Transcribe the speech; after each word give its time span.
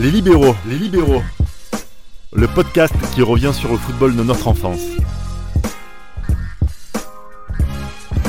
Les 0.00 0.10
libéraux, 0.10 0.56
les 0.66 0.78
libéraux. 0.78 1.22
Le 2.32 2.48
podcast 2.48 2.94
qui 3.14 3.20
revient 3.20 3.52
sur 3.52 3.70
le 3.70 3.76
football 3.76 4.16
de 4.16 4.22
notre 4.22 4.48
enfance. 4.48 4.80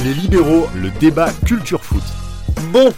Les 0.03 0.13
libéraux, 0.13 0.67
le 0.75 0.89
débat 0.99 1.31
culture 1.45 1.81
foot. 1.81 2.03
Bon, 2.73 2.91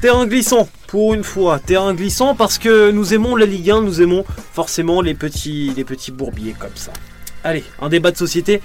terrain 0.00 0.28
glissant, 0.28 0.68
pour 0.86 1.12
une 1.14 1.24
fois. 1.24 1.58
Terrain 1.58 1.92
glissant 1.92 2.36
parce 2.36 2.58
que 2.58 2.92
nous 2.92 3.14
aimons 3.14 3.34
la 3.34 3.46
Ligue 3.46 3.72
1, 3.72 3.82
nous 3.82 4.00
aimons 4.00 4.24
forcément 4.52 5.00
les 5.00 5.14
petits, 5.14 5.72
les 5.76 5.82
petits 5.82 6.12
bourbiers 6.12 6.54
comme 6.56 6.76
ça. 6.76 6.92
Allez, 7.42 7.64
un 7.82 7.88
débat 7.88 8.12
de 8.12 8.16
société 8.16 8.62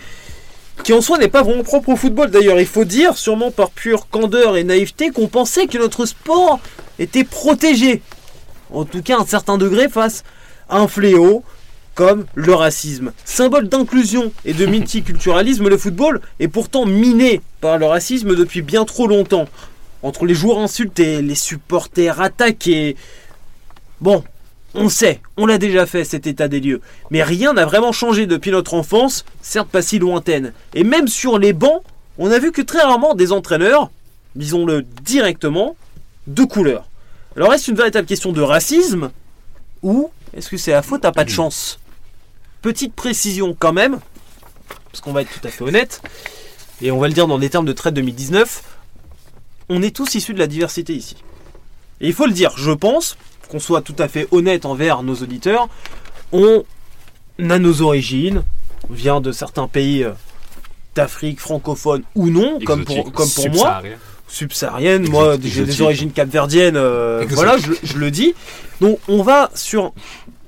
qui 0.83 0.93
en 0.93 1.01
soi 1.01 1.17
n'est 1.17 1.27
pas 1.27 1.41
vraiment 1.41 1.63
propre 1.63 1.89
au 1.89 1.95
football 1.95 2.29
d'ailleurs. 2.29 2.59
Il 2.59 2.67
faut 2.67 2.85
dire, 2.85 3.17
sûrement 3.17 3.49
par 3.49 3.71
pure 3.71 4.09
candeur 4.09 4.57
et 4.57 4.63
naïveté, 4.63 5.09
qu'on 5.09 5.27
pensait 5.27 5.65
que 5.65 5.79
notre 5.79 6.05
sport 6.05 6.59
était 6.99 7.23
protégé. 7.23 8.03
En 8.71 8.85
tout 8.85 9.01
cas, 9.01 9.17
à 9.17 9.21
un 9.21 9.25
certain 9.25 9.57
degré 9.57 9.89
face 9.89 10.23
à 10.69 10.79
un 10.79 10.87
fléau 10.87 11.43
comme 11.95 12.25
le 12.35 12.53
racisme. 12.53 13.13
Symbole 13.23 13.69
d'inclusion 13.69 14.31
et 14.43 14.53
de 14.53 14.65
multiculturalisme, 14.65 15.69
le 15.69 15.77
football 15.77 16.19
est 16.39 16.49
pourtant 16.49 16.85
miné 16.85 17.41
par 17.61 17.77
le 17.77 17.85
racisme 17.85 18.35
depuis 18.35 18.61
bien 18.61 18.83
trop 18.83 19.07
longtemps. 19.07 19.47
Entre 20.03 20.25
les 20.25 20.35
joueurs 20.35 20.59
insultés, 20.59 21.21
les 21.21 21.35
supporters 21.35 22.21
attaqués. 22.21 22.97
Bon, 24.01 24.23
on 24.75 24.89
sait, 24.89 25.21
on 25.37 25.45
l'a 25.45 25.57
déjà 25.57 25.85
fait 25.85 26.03
cet 26.03 26.27
état 26.27 26.49
des 26.49 26.59
lieux. 26.59 26.81
Mais 27.11 27.23
rien 27.23 27.53
n'a 27.53 27.65
vraiment 27.65 27.93
changé 27.93 28.27
depuis 28.27 28.51
notre 28.51 28.73
enfance, 28.73 29.23
certes 29.41 29.69
pas 29.69 29.81
si 29.81 29.97
lointaine. 29.97 30.51
Et 30.73 30.83
même 30.83 31.07
sur 31.07 31.39
les 31.39 31.53
bancs, 31.53 31.81
on 32.17 32.29
a 32.29 32.39
vu 32.39 32.51
que 32.51 32.61
très 32.61 32.81
rarement 32.81 33.15
des 33.15 33.31
entraîneurs, 33.31 33.89
disons-le 34.35 34.83
directement, 35.03 35.77
de 36.27 36.43
couleur. 36.43 36.87
Alors 37.35 37.53
est-ce 37.53 37.69
une 37.69 37.77
véritable 37.77 38.07
question 38.07 38.31
de 38.31 38.41
racisme 38.41 39.11
ou 39.83 40.09
est-ce 40.35 40.49
que 40.49 40.57
c'est 40.57 40.71
la 40.71 40.81
faute 40.81 41.03
à 41.03 41.11
pas 41.11 41.25
de 41.25 41.29
chance? 41.29 41.79
Petite 42.61 42.93
précision 42.93 43.55
quand 43.57 43.73
même, 43.73 43.99
parce 44.91 45.01
qu'on 45.01 45.11
va 45.11 45.21
être 45.21 45.31
tout 45.31 45.45
à 45.45 45.51
fait 45.51 45.63
honnête, 45.63 46.01
et 46.81 46.91
on 46.91 46.99
va 46.99 47.07
le 47.07 47.13
dire 47.13 47.27
dans 47.27 47.37
les 47.37 47.49
termes 47.49 47.65
de 47.65 47.73
traite 47.73 47.93
2019, 47.93 48.63
on 49.69 49.81
est 49.81 49.95
tous 49.95 50.15
issus 50.15 50.33
de 50.33 50.39
la 50.39 50.47
diversité 50.47 50.93
ici. 50.93 51.17
Et 52.01 52.07
il 52.07 52.13
faut 52.13 52.25
le 52.25 52.33
dire, 52.33 52.53
je 52.57 52.71
pense, 52.71 53.17
qu'on 53.49 53.59
soit 53.59 53.81
tout 53.81 53.95
à 53.99 54.07
fait 54.07 54.27
honnête 54.31 54.65
envers 54.65 55.03
nos 55.03 55.15
auditeurs, 55.15 55.69
on 56.31 56.63
a 57.39 57.59
nos 57.59 57.81
origines, 57.81 58.43
on 58.89 58.93
vient 58.93 59.21
de 59.21 59.31
certains 59.31 59.67
pays 59.67 60.03
euh, 60.03 60.11
d'Afrique 60.95 61.39
francophone 61.39 62.03
ou 62.15 62.29
non, 62.29 62.59
comme 62.65 62.85
pour, 62.85 63.11
comme 63.11 63.29
pour 63.29 63.49
moi 63.51 63.81
subsaharienne, 64.27 65.07
moi 65.09 65.37
j'ai 65.43 65.63
des 65.65 65.81
origines 65.81 66.11
capverdiennes, 66.11 66.77
euh, 66.77 67.25
voilà, 67.29 67.57
je, 67.57 67.71
je 67.83 67.97
le 67.97 68.11
dis. 68.11 68.33
Donc 68.81 68.99
on 69.07 69.23
va 69.23 69.51
sur 69.55 69.93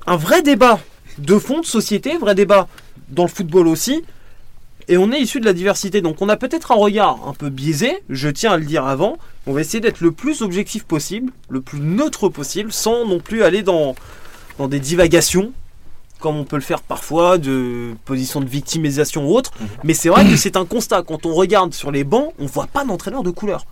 un 0.05 0.17
vrai 0.17 0.41
débat 0.41 0.79
de 1.17 1.37
fond 1.37 1.61
de 1.61 1.65
société, 1.65 2.17
vrai 2.17 2.35
débat 2.35 2.67
dans 3.09 3.23
le 3.23 3.29
football 3.29 3.67
aussi, 3.67 4.03
et 4.87 4.97
on 4.97 5.11
est 5.11 5.19
issu 5.19 5.39
de 5.39 5.45
la 5.45 5.53
diversité. 5.53 6.01
Donc 6.01 6.21
on 6.21 6.29
a 6.29 6.37
peut-être 6.37 6.71
un 6.71 6.75
regard 6.75 7.27
un 7.27 7.33
peu 7.33 7.49
biaisé, 7.49 8.03
je 8.09 8.29
tiens 8.29 8.53
à 8.53 8.57
le 8.57 8.65
dire 8.65 8.85
avant. 8.85 9.17
On 9.45 9.53
va 9.53 9.61
essayer 9.61 9.79
d'être 9.79 10.01
le 10.01 10.11
plus 10.11 10.41
objectif 10.41 10.83
possible, 10.83 11.31
le 11.49 11.61
plus 11.61 11.79
neutre 11.79 12.29
possible, 12.29 12.73
sans 12.73 13.05
non 13.05 13.19
plus 13.19 13.43
aller 13.43 13.63
dans, 13.63 13.95
dans 14.57 14.67
des 14.67 14.79
divagations, 14.79 15.53
comme 16.19 16.37
on 16.37 16.43
peut 16.43 16.55
le 16.55 16.61
faire 16.61 16.81
parfois, 16.81 17.37
de 17.37 17.95
position 18.05 18.41
de 18.41 18.45
victimisation 18.45 19.27
ou 19.27 19.35
autre. 19.35 19.51
Mais 19.83 19.93
c'est 19.93 20.09
vrai 20.09 20.25
que 20.25 20.35
c'est 20.35 20.57
un 20.57 20.65
constat. 20.65 21.03
Quand 21.03 21.25
on 21.25 21.33
regarde 21.33 21.73
sur 21.73 21.91
les 21.91 22.03
bancs, 22.03 22.33
on 22.39 22.45
voit 22.45 22.67
pas 22.67 22.83
d'entraîneur 22.85 23.23
de 23.23 23.31
couleur. 23.31 23.65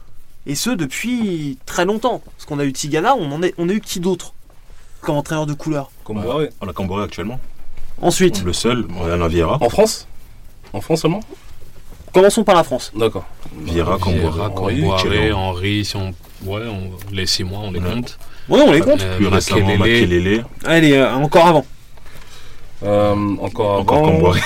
Et 0.47 0.55
ce 0.55 0.69
depuis 0.69 1.57
très 1.65 1.85
longtemps. 1.85 2.21
Parce 2.23 2.45
qu'on 2.45 2.59
a 2.59 2.65
eu 2.65 2.73
Tigana, 2.73 3.15
on, 3.15 3.31
en 3.31 3.41
est, 3.41 3.53
on 3.57 3.67
a 3.69 3.73
eu 3.73 3.81
qui 3.81 3.99
d'autre 3.99 4.33
comme 5.01 5.17
entraîneur 5.17 5.45
de 5.45 5.53
couleur? 5.53 5.91
On 6.07 6.67
a 6.67 6.73
Comboré 6.73 7.03
actuellement. 7.03 7.39
Ensuite, 8.01 8.43
Le 8.43 8.53
seul, 8.53 8.85
on 8.99 9.21
a 9.21 9.27
Vieira. 9.27 9.57
En 9.61 9.69
France? 9.69 10.07
En 10.73 10.81
France 10.81 11.01
seulement? 11.01 11.21
Commençons 12.13 12.43
par 12.43 12.55
la 12.55 12.63
France. 12.63 12.91
D'accord. 12.95 13.25
Vieira, 13.57 13.97
Comboré, 13.97 14.39
Comboiré, 14.53 15.31
Henry, 15.31 15.31
Henry, 15.31 15.85
si 15.85 15.95
on... 15.95 16.13
Ouais, 16.45 16.63
on... 16.67 16.91
les 17.13 17.25
six 17.25 17.43
mois, 17.43 17.59
on 17.59 17.71
les 17.71 17.79
compte. 17.79 18.17
Ouais, 18.49 18.61
on 18.61 18.71
les 18.71 18.81
compte. 18.81 19.01
Euh, 19.01 19.17
Plus 19.17 19.27
récemment, 19.27 19.77
Makelele. 19.77 19.79
Makelele. 19.79 20.45
Allez, 20.65 20.93
euh, 20.93 21.13
encore 21.15 21.47
avant. 21.47 21.65
Euh, 22.83 23.35
encore 23.41 23.79
Encore 23.81 23.97
avant. 23.97 24.11
Comboré. 24.11 24.41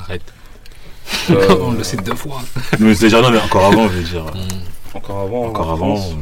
Arrête. 0.00 0.22
euh, 1.30 1.56
on 1.62 1.72
le 1.72 1.82
cite 1.84 2.02
deux 2.04 2.14
fois. 2.14 2.40
Mais 2.78 2.94
c'est 2.94 3.06
déjà 3.06 3.20
non, 3.22 3.30
mais 3.30 3.40
encore 3.40 3.66
avant, 3.66 3.88
je 3.88 3.94
veux 3.94 4.02
dire. 4.02 4.24
Mm. 4.24 4.96
encore 4.96 5.20
avant. 5.20 5.44
Encore 5.46 5.68
en 5.68 5.72
avant, 5.72 5.96
France, 5.96 6.14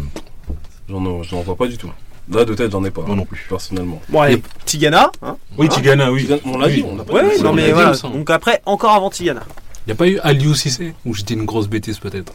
J'en 0.88 1.40
vois 1.42 1.56
pas 1.56 1.66
du 1.66 1.76
tout. 1.78 1.90
Là, 2.32 2.44
de 2.44 2.54
tête, 2.54 2.70
j'en 2.70 2.84
ai 2.84 2.90
pas. 2.90 3.02
moi 3.02 3.16
non 3.16 3.24
plus. 3.24 3.44
Personnellement. 3.48 4.00
Bon, 4.08 4.20
allez, 4.20 4.40
Tigana. 4.64 5.10
Hein 5.22 5.36
Oui, 5.58 5.68
Tigana, 5.68 6.12
oui. 6.12 6.28
On 6.44 6.58
l'a 6.58 6.68
dit, 6.68 6.84
on 6.88 6.96
l'a 6.96 7.04
pas 7.04 7.12
ouais, 7.14 7.36
dit. 7.36 7.42
non 7.42 7.50
on 7.50 7.52
mais 7.54 7.72
voilà. 7.72 7.92
Donc 7.96 8.30
après, 8.30 8.62
encore 8.66 8.92
avant 8.92 9.10
Tigana. 9.10 9.42
Y 9.88 9.92
a 9.92 9.94
pas 9.96 10.06
eu 10.06 10.18
Aliou 10.20 10.54
Cissé 10.54 10.94
Ou 11.04 11.14
j'étais 11.14 11.34
une 11.34 11.44
grosse 11.44 11.66
bêtise 11.66 11.98
peut-être? 11.98 12.32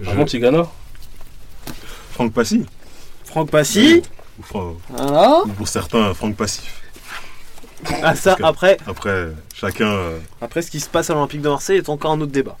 Je- 0.00 0.10
Avant 0.10 0.24
Tigana? 0.24 0.66
Franck 2.12 2.32
Passy. 2.32 2.64
Franck 3.24 3.50
Passy. 3.50 4.02
Voilà. 4.50 5.42
ou 5.44 5.48
pour 5.48 5.68
certains, 5.68 6.12
Franck 6.14 6.36
Passif. 6.36 6.80
Ah 8.02 8.14
ça, 8.14 8.34
que- 8.36 8.44
après, 8.44 8.76
Après, 8.86 9.28
chacun. 9.54 9.88
euh, 9.90 10.18
après 10.40 10.62
ce 10.62 10.70
qui 10.70 10.78
se 10.80 10.88
passe 10.88 11.10
à 11.10 11.14
l'Olympique 11.14 11.42
de 11.42 11.48
Marseille 11.48 11.78
est 11.78 11.88
encore 11.88 12.12
un 12.12 12.20
autre 12.20 12.30
débat. 12.32 12.56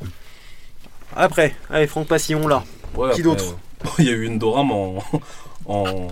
Après, 1.14 1.54
allez, 1.70 1.86
Franck 1.86 2.08
Passy, 2.08 2.34
on 2.34 2.48
l'a. 2.48 2.64
Ouais, 2.96 3.12
Qui 3.14 3.22
d'autre 3.22 3.44
euh, 3.84 3.88
Il 3.98 4.06
y 4.06 4.08
a 4.08 4.12
eu 4.12 4.24
une 4.24 4.38
Doram 4.38 4.70
en. 4.72 4.98
en. 5.66 5.84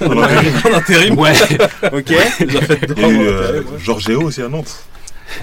en 0.00 0.74
intérim. 0.74 1.18
Ouais, 1.18 1.32
Ok. 1.92 2.10
Il 2.40 2.56
a 2.56 2.62
fait 2.62 2.78
Il 2.82 2.88
y 2.88 2.92
a 2.92 2.94
Doram 2.94 3.12
eu 3.12 3.26
euh. 3.28 3.62
Georgeo 3.78 4.22
aussi 4.22 4.40
à 4.42 4.48
Nantes. 4.48 4.82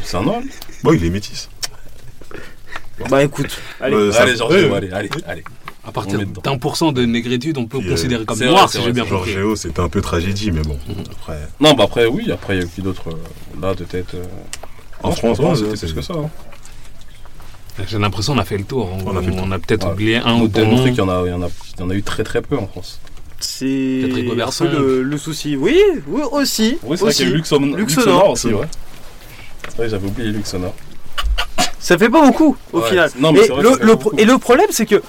C'est 0.03 0.17
un 0.17 0.23
nom 0.23 0.41
Bon, 0.83 0.93
il 0.93 1.05
est 1.05 1.09
métis. 1.11 1.47
bah 3.09 3.23
écoute, 3.23 3.59
allez. 3.79 3.95
Euh, 3.95 4.11
ça- 4.11 4.23
Allez, 4.23 4.35
Georges, 4.35 4.53
ouais, 4.53 4.75
allez, 4.75 4.91
allez, 4.91 5.09
allez. 5.27 5.43
À 5.87 5.91
partir 5.91 6.19
d'un 6.43 6.57
pour 6.57 6.77
cent 6.77 6.91
de 6.91 7.05
négritude, 7.05 7.57
on 7.57 7.65
peut 7.65 7.77
Puis, 7.79 7.87
euh, 7.87 7.91
considérer 7.91 8.25
comme 8.25 8.37
c'est 8.37 8.45
noir 8.45 8.61
vrai, 8.63 8.67
si 8.67 8.73
c'est 8.73 8.79
j'ai 8.79 8.91
vrai, 8.91 8.93
bien 8.93 9.05
compris. 9.05 9.31
Georgeo, 9.33 9.55
c'était 9.55 9.79
un 9.81 9.89
peu 9.89 10.01
tragédie, 10.01 10.51
mais 10.51 10.61
bon. 10.61 10.77
Mhm. 10.87 11.03
Après, 11.11 11.39
Non, 11.59 11.73
bah 11.73 11.83
après, 11.85 12.05
oui, 12.07 12.31
après, 12.31 12.55
il 12.55 12.59
y 12.59 12.63
a 12.63 12.65
eu 12.65 12.69
qui 12.69 12.81
d'autre 12.81 13.09
euh, 13.09 13.61
Là, 13.61 13.75
de 13.75 13.83
tête. 13.83 14.13
euh, 14.15 14.23
en 15.03 15.11
France, 15.11 15.37
c'était 15.59 15.75
c'est- 15.75 15.85
plus 15.87 15.93
que 15.95 16.01
ça. 16.01 16.13
hein. 16.15 16.29
J'ai 17.87 17.99
l'impression 17.99 18.33
qu'on 18.33 18.39
a 18.39 18.45
fait 18.45 18.57
le 18.57 18.63
tour. 18.63 18.89
On, 19.05 19.09
On 19.09 19.51
a 19.51 19.59
peut-être 19.59 19.85
Ouais. 19.87 19.91
oublié 19.93 20.15
un 20.17 20.39
ou 20.39 20.47
deux 20.47 20.63
noms. 20.65 20.83
qu'il 20.85 20.95
y, 20.95 21.01
en 21.01 21.09
a- 21.09 21.23
il 21.25 21.29
y, 21.31 21.33
en 21.33 21.41
a- 21.43 21.49
il 21.75 21.79
y 21.81 21.83
en 21.83 21.89
a 21.89 21.93
eu 21.93 22.01
très 22.03 22.23
très 22.23 22.41
peu 22.41 22.57
en 22.57 22.67
France. 22.67 22.99
C'est 23.39 23.65
le, 24.07 25.03
le 25.03 25.17
souci. 25.17 25.57
Oui, 25.57 25.77
oui, 26.07 26.21
aussi. 26.31 26.77
Oui, 26.83 26.97
c'est 26.97 27.03
vrai 27.03 27.13
qu'il 27.13 27.27
y 27.29 27.31
a 27.31 27.35
eu 27.35 27.37
Luxon- 27.37 27.59
Luxonor. 27.75 27.77
Luxonor 27.77 28.29
aussi, 28.29 28.47
ouais. 28.53 28.65
C'est 29.67 29.75
vrai, 29.77 29.89
j'avais 29.89 30.07
oublié 30.07 30.29
Luxonor. 30.31 30.73
Ça 31.77 31.97
fait 31.97 32.09
pas 32.09 32.25
beaucoup 32.25 32.55
au 32.71 32.79
Ouais, 32.79 32.89
final. 32.89 33.11
non, 33.19 33.31
mais 33.33 33.39
et, 33.41 33.43
c'est 33.43 33.51
vrai 33.51 33.61
le, 33.61 33.69
le 33.85 33.97
et 34.21 34.25
le 34.25 34.37
problème, 34.37 34.67
c'est 34.71 34.85
que, 34.85 35.03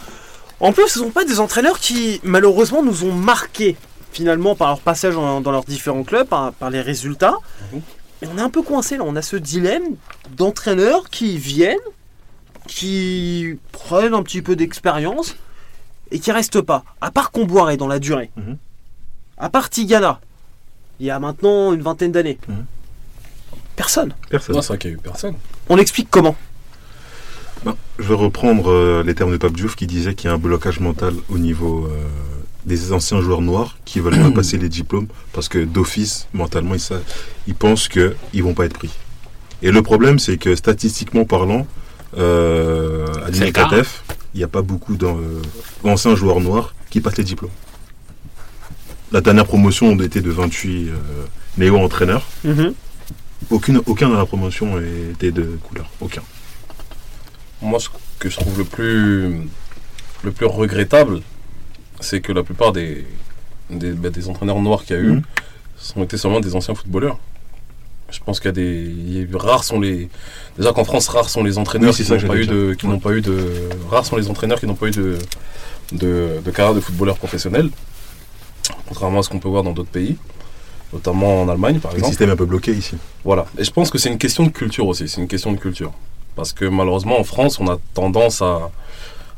en 0.61 0.73
plus, 0.73 0.89
ce 0.89 0.99
sont 0.99 1.11
pas 1.11 1.25
des 1.25 1.41
entraîneurs 1.41 1.79
qui, 1.79 2.21
malheureusement, 2.23 2.83
nous 2.83 3.05
ont 3.05 3.13
marqués 3.13 3.77
finalement 4.13 4.55
par 4.57 4.69
leur 4.69 4.81
passage 4.81 5.15
dans, 5.15 5.41
dans 5.43 5.51
leurs 5.51 5.65
différents 5.65 6.03
clubs, 6.03 6.27
par, 6.27 6.53
par 6.53 6.71
les 6.71 6.81
résultats. 6.81 7.37
Mhm. 7.73 7.83
Et 8.23 8.27
on 8.29 8.39
est 8.39 8.43
un 8.43 8.49
peu 8.49 8.63
coincé 8.63 8.97
là. 8.97 9.05
On 9.07 9.15
a 9.15 9.23
ce 9.23 9.37
dilemme 9.37 9.97
d'entraîneurs 10.37 11.11
qui 11.11 11.37
viennent, 11.37 11.77
qui 12.67 13.59
prennent 13.73 14.15
un 14.15 14.23
petit 14.23 14.41
peu 14.41 14.57
d'expérience 14.57 15.37
et 16.11 16.19
qui 16.19 16.33
restent 16.33 16.63
pas. 16.63 16.85
À 17.03 17.11
part 17.11 17.31
Comboiré 17.31 17.77
dans 17.77 17.89
la 17.89 17.99
durée. 17.99 18.31
Mhm. 18.37 18.57
À 19.37 19.51
part 19.51 19.69
Tigana, 19.69 20.21
il 20.99 21.07
y 21.07 21.11
a 21.11 21.19
maintenant 21.19 21.75
une 21.75 21.83
vingtaine 21.83 22.13
d'années. 22.13 22.39
Mhm. 22.49 22.65
Personne. 23.77 24.15
Personne. 24.31 24.55
Non, 24.57 24.63
c'est 24.63 24.69
vrai 24.69 24.79
qu'il 24.79 24.91
y 24.91 24.95
a 24.95 24.97
eu 24.97 24.99
personne. 25.01 25.35
On 25.69 25.77
explique 25.77 26.09
comment. 26.11 26.35
Je 27.99 28.05
vais 28.09 28.15
reprendre 28.15 28.71
euh, 28.71 29.03
les 29.03 29.15
termes 29.15 29.33
de 29.33 29.37
Pape 29.39 29.53
Diouf 29.55 29.75
qui 29.77 29.87
disait 29.87 30.15
qu'il 30.15 30.29
y 30.29 30.31
a 30.31 30.35
un 30.35 30.39
blocage 30.39 30.81
mental 30.81 31.15
au 31.31 31.39
niveau 31.39 31.87
euh, 31.87 31.99
des 32.67 32.93
anciens 32.93 33.21
joueurs 33.21 33.41
noirs 33.41 33.77
qui 33.85 34.01
veulent 34.01 34.19
pas 34.21 34.31
passer 34.35 34.59
les 34.59 34.69
diplômes 34.69 35.07
parce 35.33 35.49
que 35.49 35.59
d'office, 35.65 36.29
mentalement, 36.35 36.75
ils, 36.75 36.81
savent- 36.81 37.03
ils 37.47 37.55
pensent 37.55 37.89
qu'ils 37.89 38.43
vont 38.43 38.55
pas 38.55 38.67
être 38.67 38.75
pris. 38.79 38.91
Et 39.63 39.71
le 39.71 39.83
problème, 39.83 40.19
c'est 40.19 40.37
que 40.37 40.55
statistiquement 40.55 41.25
parlant, 41.25 41.67
euh, 42.19 43.07
à 43.25 43.31
l'INCATF, 43.47 44.05
il 44.35 44.39
n'y 44.39 44.45
a 44.45 44.49
pas 44.49 44.63
beaucoup 44.63 44.97
d'an- 44.97 45.19
d'anciens 45.83 46.15
joueurs 46.15 46.41
noirs 46.41 46.75
qui 46.91 47.01
passent 47.01 47.17
les 47.17 47.25
diplômes. 47.25 47.51
La 49.13 49.21
dernière 49.21 49.47
promotion 49.47 49.99
était 50.01 50.21
de 50.21 50.31
28 50.31 50.89
euh, 50.89 50.93
néo-entraîneurs. 51.59 52.27
Mhm. 52.45 52.75
Aucune, 53.51 53.81
aucun 53.87 54.09
dans 54.09 54.17
la 54.19 54.27
promotion 54.27 54.79
était 55.11 55.31
de 55.31 55.59
couleur. 55.69 55.89
Aucun. 56.01 56.23
Moi, 57.63 57.81
ce 57.81 57.89
que 58.19 58.29
je 58.29 58.37
trouve 58.39 58.59
le 58.59 58.65
plus, 58.65 59.41
le 60.23 60.31
plus 60.33 60.47
regrettable, 60.47 61.21
c'est 62.01 62.21
que 62.21 62.33
la 62.33 62.43
plupart 62.43 62.73
des, 62.73 63.07
des, 63.71 63.93
bah, 63.93 64.11
des 64.11 64.29
entraîneurs 64.29 64.61
noirs 64.61 64.85
qu'il 64.85 64.97
y 64.97 64.99
a 64.99 65.03
eu 65.03 65.13
Mhm. 65.13 65.23
sont 65.79 66.03
été 66.03 66.17
seulement 66.17 66.41
des 66.41 66.55
anciens 66.55 66.75
footballeurs. 66.75 67.19
Je 68.11 68.21
pense 68.25 68.39
qu'il 68.39 68.47
y 68.47 68.51
a 68.51 68.53
des. 68.53 69.29
a 69.35 69.39
rares 69.39 69.65
sont 69.65 69.81
les. 69.81 70.09
Déjà 70.57 70.73
qu'en 70.73 70.85
France, 70.85 71.09
rares 71.09 71.29
sont 71.29 71.43
les 71.43 71.59
entraîneurs 71.59 71.93
Oui, 71.99 72.05
qui 72.05 72.13
n'ont 72.13 72.21
pas, 72.29 72.37
eu 72.37 72.47
de, 72.47 72.75
qui 72.75 72.87
n'ont 72.87 73.01
pas 73.01 73.11
eu 73.13 73.21
de. 73.21 73.69
Rares 73.91 74.07
sont 74.07 74.17
les 74.17 74.29
entraîneurs 74.31 74.61
qui 74.61 74.67
n'ont 74.67 74.77
pas 74.77 74.87
eu 74.87 74.91
de, 74.93 75.19
de, 75.93 76.41
de 76.45 76.51
carrière 76.53 76.75
de 76.75 76.81
footballeur 76.81 77.17
professionnel. 77.17 77.69
contrairement 78.87 79.19
à 79.21 79.23
ce 79.25 79.29
qu'on 79.29 79.41
peut 79.41 79.49
voir 79.49 79.65
dans 79.65 79.73
d'autres 79.73 79.91
pays, 79.91 80.17
notamment 80.93 81.43
en 81.43 81.49
Allemagne 81.49 81.81
par 81.81 81.91
Le 81.93 81.99
exemple. 81.99 82.13
système 82.13 82.29
est 82.29 82.33
un 82.35 82.37
peu 82.37 82.47
bloqué 82.47 82.73
ici. 82.73 82.97
Voilà. 83.25 83.47
Et 83.59 83.65
je 83.65 83.71
pense 83.73 83.91
que 83.91 83.99
c'est 83.99 84.09
une 84.11 84.19
question 84.19 84.45
de 84.45 84.51
culture 84.51 84.87
aussi. 84.87 85.09
C'est 85.09 85.21
une 85.21 85.27
question 85.29 85.51
de 85.53 85.59
culture. 85.59 85.93
Parce 86.37 86.53
que 86.53 86.65
malheureusement, 86.67 87.19
en 87.19 87.25
France, 87.25 87.59
on 87.61 87.67
a 87.69 87.79
tendance 87.95 88.43
à, 88.43 88.71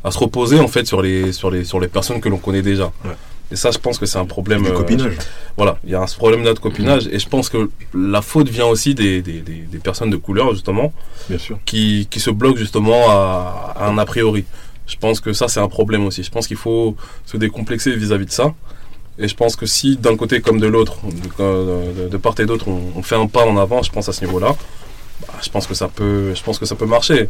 à 0.05 0.11
se 0.11 0.19
reposer 0.19 0.59
en 0.61 0.69
fait 0.69 0.87
sur 0.87 1.01
les, 1.01 1.33
sur 1.33 1.51
les, 1.51 1.65
sur 1.65 1.81
les 1.81 1.89
personnes 1.89 2.21
que 2.21 2.29
l'on 2.29 2.39
connaît 2.39 2.63
déjà. 2.63 2.87
Ouais. 3.05 3.13
Et 3.51 3.57
ça, 3.57 3.71
je 3.71 3.79
pense 3.79 3.99
que 3.99 4.05
c'est 4.05 4.19
un 4.19 4.27
problème. 4.27 4.63
Du 4.63 4.69
euh, 4.69 4.73
copinage. 4.75 5.17
voilà, 5.57 5.79
il 5.85 5.91
y 5.91 5.95
a 5.95 6.03
un 6.03 6.05
problème 6.07 6.45
là 6.45 6.53
de 6.53 6.59
copinage. 6.59 7.07
Et 7.11 7.19
je 7.19 7.29
pense 7.29 7.49
que 7.49 7.71
la 7.95 8.21
faute 8.21 8.49
vient 8.51 8.67
aussi 8.67 8.95
des, 8.95 9.23
des, 9.23 9.41
des, 9.41 9.61
des 9.61 9.79
personnes 9.79 10.11
de 10.11 10.17
couleur, 10.19 10.53
justement, 10.53 10.93
Bien 11.31 11.39
sûr. 11.39 11.59
qui, 11.65 12.07
qui 12.11 12.21
se 12.21 12.31
bloquent 12.31 12.59
justement 12.59 13.09
à, 13.09 13.73
à 13.77 13.89
un 13.89 13.97
a 13.97 14.05
priori. 14.05 14.45
Je 14.87 14.97
pense 14.97 15.21
que 15.21 15.33
ça, 15.33 15.49
c'est 15.49 15.61
un 15.61 15.69
problème 15.69 16.05
aussi. 16.07 16.23
Je 16.23 16.31
pense 16.31 16.47
qu'il 16.47 16.59
faut 16.59 16.95
se 17.25 17.37
décomplexer 17.39 17.95
vis-à-vis 17.97 18.27
de 18.27 18.31
ça. 18.33 18.53
Et 19.19 19.29
je 19.29 19.35
pense 19.35 19.57
que 19.57 19.65
si 19.67 19.97
d'un 19.97 20.17
côté 20.17 20.41
comme 20.43 20.61
de 20.61 20.67
l'autre, 20.67 20.97
de, 21.39 22.05
de- 22.05 22.09
de 22.09 22.17
part 22.19 22.35
et 22.39 22.45
d'autre, 22.47 22.69
on, 22.69 22.81
on 22.97 23.03
fait 23.03 23.17
un 23.17 23.27
pas 23.29 23.47
en 23.47 23.57
avant, 23.57 23.83
je 23.83 23.91
pense 23.91 24.09
à 24.09 24.13
ce 24.13 24.25
niveau-là, 24.25 24.55
bah, 25.27 25.35
je 25.43 25.49
pense 25.51 25.67
que 25.67 25.75
ça 25.75 25.89
peut, 25.89 26.35
je 26.35 26.43
pense 26.43 26.59
que 26.59 26.67
ça 26.67 26.75
peut 26.75 26.87
marcher. 26.87 27.29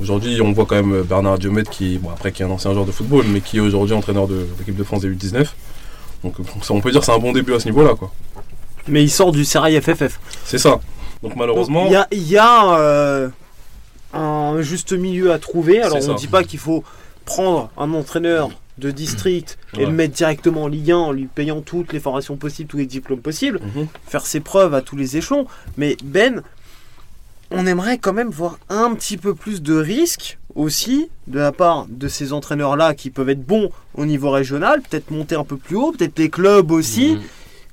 Aujourd'hui, 0.00 0.40
on 0.42 0.52
voit 0.52 0.66
quand 0.66 0.74
même 0.74 1.02
Bernard 1.02 1.38
Diomède 1.38 1.68
qui, 1.68 1.98
bon, 1.98 2.10
après, 2.10 2.32
qui 2.32 2.42
est 2.42 2.46
un 2.46 2.50
ancien 2.50 2.72
joueur 2.72 2.84
de 2.84 2.90
football, 2.92 3.24
mais 3.28 3.40
qui 3.40 3.58
est 3.58 3.60
aujourd'hui 3.60 3.94
entraîneur 3.94 4.26
de 4.26 4.46
l'équipe 4.58 4.74
de 4.76 4.82
France 4.82 5.02
des 5.02 5.08
U19. 5.08 5.46
Donc, 6.24 6.34
ça, 6.62 6.74
on 6.74 6.80
peut 6.80 6.90
dire 6.90 7.00
que 7.00 7.06
c'est 7.06 7.12
un 7.12 7.18
bon 7.18 7.32
début 7.32 7.54
à 7.54 7.60
ce 7.60 7.66
niveau-là, 7.66 7.94
quoi. 7.94 8.10
Mais 8.88 9.02
il 9.04 9.10
sort 9.10 9.30
du 9.30 9.44
Serail 9.44 9.80
FFF. 9.80 10.18
C'est 10.44 10.58
ça. 10.58 10.80
Donc 11.22 11.36
malheureusement, 11.36 11.86
Il 11.86 11.92
y 11.92 11.96
a, 11.96 12.06
il 12.10 12.28
y 12.28 12.36
a, 12.36 12.76
euh, 12.78 13.28
un 14.12 14.60
juste 14.60 14.92
milieu 14.92 15.32
à 15.32 15.38
trouver. 15.38 15.80
Alors 15.80 15.98
on 16.06 16.12
ne 16.12 16.18
dit 16.18 16.26
pas 16.26 16.44
qu'il 16.44 16.58
faut 16.58 16.84
prendre 17.24 17.70
un 17.78 17.92
entraîneur 17.94 18.50
de 18.76 18.90
district 18.90 19.56
et 19.74 19.78
Ouais. 19.78 19.86
le 19.86 19.92
mettre 19.92 20.14
directement 20.14 20.64
en 20.64 20.68
Ligue 20.68 20.90
1 20.90 20.96
en 20.96 21.12
lui 21.12 21.26
payant 21.26 21.60
toutes 21.62 21.92
les 21.94 22.00
formations 22.00 22.36
possibles, 22.36 22.68
tous 22.68 22.76
les 22.76 22.86
diplômes 22.86 23.20
possibles, 23.20 23.60
Mhm. 23.74 23.86
faire 24.06 24.26
ses 24.26 24.40
preuves 24.40 24.74
à 24.74 24.82
tous 24.82 24.96
les 24.96 25.16
échelons. 25.16 25.46
Mais 25.78 25.96
Ben, 26.04 26.42
on 27.56 27.66
aimerait 27.66 27.98
quand 27.98 28.12
même 28.12 28.30
voir 28.30 28.58
un 28.68 28.94
petit 28.94 29.16
peu 29.16 29.34
plus 29.34 29.62
de 29.62 29.74
risques 29.74 30.38
aussi 30.54 31.08
de 31.26 31.38
la 31.38 31.52
part 31.52 31.86
de 31.88 32.06
ces 32.08 32.32
entraîneurs-là 32.32 32.94
qui 32.94 33.10
peuvent 33.10 33.28
être 33.30 33.44
bons 33.44 33.70
au 33.94 34.06
niveau 34.06 34.30
régional, 34.30 34.80
peut-être 34.82 35.10
monter 35.10 35.34
un 35.34 35.44
peu 35.44 35.56
plus 35.56 35.76
haut, 35.76 35.92
peut-être 35.92 36.18
les 36.18 36.30
clubs 36.30 36.70
aussi, 36.70 37.14
Mhm. 37.14 37.20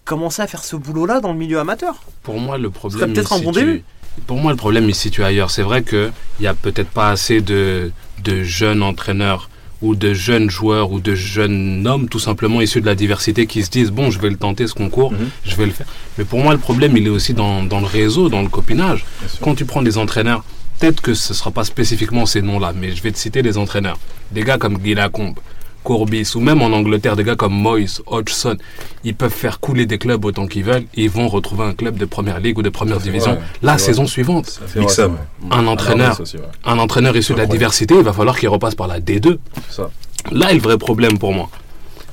commencer 0.05 0.41
à 0.41 0.47
faire 0.47 0.63
ce 0.63 0.75
boulot-là 0.75 1.19
dans 1.21 1.31
le 1.31 1.37
milieu 1.37 1.59
amateur. 1.59 2.01
Pour 2.23 2.39
moi, 2.39 2.57
le 2.57 2.69
problème. 2.71 3.13
peut-être 3.13 3.33
un 3.33 3.39
bon 3.39 3.51
début. 3.51 3.83
Pour 4.27 4.37
moi, 4.37 4.51
le 4.51 4.57
problème 4.57 4.89
il 4.89 4.95
se 4.95 5.01
situe 5.03 5.23
ailleurs. 5.23 5.51
C'est 5.51 5.61
vrai 5.61 5.83
qu'il 5.83 6.11
n'y 6.39 6.47
a 6.47 6.53
peut-être 6.53 6.89
pas 6.89 7.11
assez 7.11 7.39
de, 7.41 7.91
de 8.23 8.43
jeunes 8.43 8.81
entraîneurs 8.83 9.49
ou 9.81 9.95
de 9.95 10.13
jeunes 10.13 10.49
joueurs 10.49 10.91
ou 10.91 10.99
de 10.99 11.15
jeunes 11.15 11.85
hommes, 11.87 12.07
tout 12.07 12.19
simplement 12.19 12.61
issus 12.61 12.81
de 12.81 12.85
la 12.85 12.95
diversité, 12.95 13.47
qui 13.47 13.63
se 13.63 13.69
disent 13.69 13.91
Bon, 13.91 14.11
je 14.11 14.19
vais 14.19 14.29
le 14.29 14.37
tenter 14.37 14.67
ce 14.67 14.73
concours, 14.73 15.11
Mhm. 15.11 15.29
je 15.45 15.55
vais 15.55 15.65
le 15.65 15.71
faire. 15.71 15.87
Mais 16.17 16.23
pour 16.25 16.39
moi, 16.39 16.53
le 16.53 16.59
problème, 16.59 16.95
il 16.97 17.07
est 17.07 17.09
aussi 17.09 17.33
dans, 17.33 17.63
dans 17.63 17.79
le 17.79 17.85
réseau, 17.87 18.29
dans 18.29 18.41
le 18.41 18.49
copinage. 18.49 19.05
Quand 19.41 19.55
tu 19.55 19.65
prends 19.65 19.81
des 19.81 19.97
entraîneurs, 19.97 20.43
peut-être 20.79 21.01
que 21.01 21.13
ce 21.13 21.33
ne 21.33 21.37
sera 21.37 21.51
pas 21.51 21.63
spécifiquement 21.63 22.25
ces 22.25 22.41
noms-là, 22.41 22.73
mais 22.79 22.95
je 22.95 23.01
vais 23.01 23.11
te 23.11 23.17
citer 23.17 23.41
des 23.41 23.57
entraîneurs. 23.57 23.97
Des 24.31 24.43
gars 24.43 24.57
comme 24.57 24.77
Guy 24.77 24.93
Lacombe, 24.93 25.37
Courbis, 25.83 26.33
ou 26.35 26.39
même 26.39 26.61
en 26.61 26.67
Angleterre, 26.67 27.15
des 27.15 27.23
gars 27.23 27.35
comme 27.35 27.53
Moyes, 27.53 28.01
Hodgson, 28.05 28.57
ils 29.03 29.15
peuvent 29.15 29.33
faire 29.33 29.59
couler 29.59 29.85
des 29.85 29.97
clubs 29.97 30.23
autant 30.23 30.47
qu'ils 30.47 30.63
veulent, 30.63 30.85
et 30.95 31.03
ils 31.03 31.09
vont 31.09 31.27
retrouver 31.27 31.63
un 31.63 31.73
club 31.73 31.97
de 31.97 32.05
première 32.05 32.39
ligue 32.39 32.57
ou 32.57 32.61
de 32.61 32.69
première 32.69 32.99
division 32.99 33.33
vrai, 33.33 33.43
la 33.61 33.77
saison 33.77 34.05
suivante. 34.05 34.59
Vrai, 34.75 34.85
vrai. 34.85 35.09
Un 35.49 35.67
entraîneur. 35.67 35.97
l'inverse 35.97 36.19
aussi, 36.19 36.37
ouais. 36.37 36.43
Un 36.65 36.77
entraîneur 36.77 37.15
issu 37.15 37.33
de 37.33 37.39
la 37.39 37.45
diversité, 37.45 37.95
il 37.95 38.03
va 38.03 38.13
falloir 38.13 38.37
qu'il 38.37 38.49
repasse 38.49 38.75
par 38.75 38.87
la 38.87 38.99
D2. 38.99 39.37
C'est 39.69 39.75
ça. 39.75 39.89
Là 40.31 40.51
est 40.51 40.55
le 40.55 40.61
vrai 40.61 40.77
problème 40.77 41.17
pour 41.17 41.33
moi. 41.33 41.49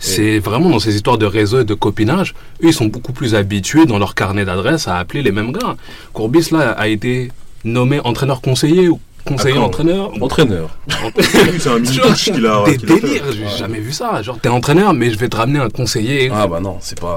C'est 0.01 0.39
vraiment 0.39 0.71
dans 0.71 0.79
ces 0.79 0.95
histoires 0.95 1.19
de 1.19 1.27
réseau 1.27 1.61
et 1.61 1.65
de 1.65 1.75
copinage, 1.75 2.35
eux 2.63 2.69
ils 2.69 2.73
sont 2.73 2.87
beaucoup 2.87 3.13
plus 3.13 3.35
habitués 3.35 3.85
dans 3.85 3.99
leur 3.99 4.15
carnet 4.15 4.45
d'adresse 4.45 4.87
à 4.87 4.97
appeler 4.97 5.23
les 5.23 5.33
mêmes 5.33 5.53
gars. 5.53 5.77
Courbis 6.13 6.51
là 6.53 6.71
a 6.71 6.87
été 6.87 7.33
nommé 7.65 8.01
entraîneur 8.05 8.41
conseiller 8.41 8.89
ou 8.89 9.01
conseiller 9.25 9.59
entraîneur. 9.59 10.11
Entraîneur. 10.23 10.77
C'est 11.59 11.69
un 11.69 11.79
mini 11.79 11.99
qu'il 12.17 12.47
a. 12.47 12.65
Des 12.65 12.79
fait. 12.79 12.87
délires, 13.01 13.25
j'ai 13.33 13.59
jamais 13.59 13.81
vu 13.81 13.93
ça. 13.93 14.23
Genre 14.23 14.39
t'es 14.41 14.49
entraîneur 14.49 14.95
mais 14.95 15.11
je 15.11 15.19
vais 15.19 15.29
te 15.29 15.37
ramener 15.37 15.59
un 15.59 15.69
conseiller. 15.71 16.31
Ah 16.33 16.47
bah 16.47 16.61
non, 16.61 16.79
c'est 16.81 16.99
pas. 17.01 17.17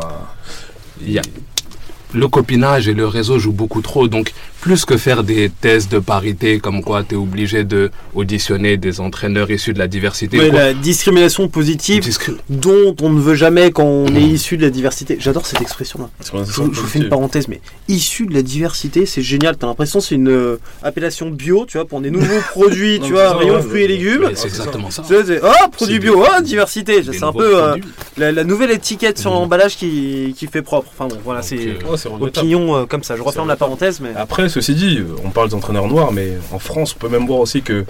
Il 1.01 1.11
y 1.11 1.19
a- 1.19 1.23
Le 2.13 2.27
copinage 2.27 2.87
et 2.89 2.93
le 2.93 3.07
réseau 3.07 3.39
jouent 3.39 3.53
beaucoup 3.53 3.81
trop, 3.81 4.07
donc 4.07 4.33
plus 4.61 4.85
que 4.85 4.95
faire 4.95 5.23
des 5.23 5.49
tests 5.49 5.91
de 5.91 5.97
parité 5.99 6.59
comme 6.59 6.83
quoi 6.83 7.03
tu 7.03 7.15
es 7.15 7.17
obligé 7.17 7.63
de 7.63 7.89
auditionner 8.13 8.77
des 8.77 8.99
entraîneurs 8.99 9.49
issus 9.49 9.73
de 9.73 9.79
la 9.79 9.87
diversité. 9.87 10.37
Ouais, 10.37 10.51
la 10.51 10.73
discrimination 10.73 11.47
positive 11.47 12.03
Discri- 12.03 12.37
dont 12.49 12.95
on 13.01 13.09
ne 13.09 13.19
veut 13.19 13.33
jamais 13.35 13.71
quand 13.71 13.83
on 13.83 14.07
est 14.15 14.21
issu 14.21 14.57
de 14.57 14.61
la 14.61 14.69
diversité. 14.69 15.17
J'adore 15.19 15.45
cette 15.47 15.61
expression-là. 15.61 16.09
Je, 16.23 16.61
vous- 16.61 16.73
je 16.73 16.81
fais 16.81 16.99
une 16.99 17.09
parenthèse, 17.09 17.47
mais 17.47 17.59
issu 17.87 18.27
de 18.27 18.33
la 18.35 18.43
diversité, 18.43 19.05
c'est 19.07 19.23
génial. 19.23 19.57
T'as 19.57 19.65
l'impression 19.67 19.99
que 19.99 20.05
c'est 20.05 20.15
une 20.15 20.29
euh, 20.29 20.59
appellation 20.83 21.31
bio, 21.31 21.65
tu 21.67 21.77
vois, 21.79 21.87
pour 21.87 21.99
des 21.99 22.11
nouveaux 22.11 22.41
produits, 22.51 22.99
tu 23.03 23.13
vois, 23.13 23.33
rayon 23.37 23.55
ouais, 23.55 23.61
fruits 23.63 23.83
et 23.83 23.87
légumes. 23.87 24.29
C'est 24.35 24.47
exactement 24.47 24.91
ça. 24.91 25.03
Oh, 25.09 25.69
produit 25.71 25.97
bio, 25.99 26.23
oh, 26.23 26.41
diversité. 26.43 27.01
C'est 27.03 27.23
un 27.23 27.33
peu 27.33 27.57
euh, 27.63 27.77
la, 28.17 28.31
la 28.31 28.43
nouvelle 28.43 28.71
étiquette 28.71 29.17
sur 29.17 29.31
l'emballage 29.31 29.75
qui, 29.75 30.35
qui 30.37 30.45
fait 30.45 30.61
propre. 30.61 30.89
Enfin 30.95 31.07
bon, 31.07 31.19
voilà, 31.25 31.41
c'est 31.41 31.57
euh, 31.57 32.09
opinion 32.19 32.75
euh, 32.75 32.85
comme 32.85 33.03
ça. 33.03 33.15
Je 33.15 33.23
referme 33.23 33.47
la 33.47 33.55
parenthèse, 33.55 33.99
mais. 34.01 34.11
Après, 34.15 34.50
ceci 34.51 34.75
dit, 34.75 34.99
on 35.23 35.29
parle 35.31 35.49
d'entraîneurs 35.49 35.87
noirs, 35.87 36.11
mais 36.11 36.33
en 36.51 36.59
France, 36.59 36.93
on 36.95 36.99
peut 36.99 37.09
même 37.09 37.25
voir 37.25 37.39
aussi 37.39 37.61
que 37.61 37.85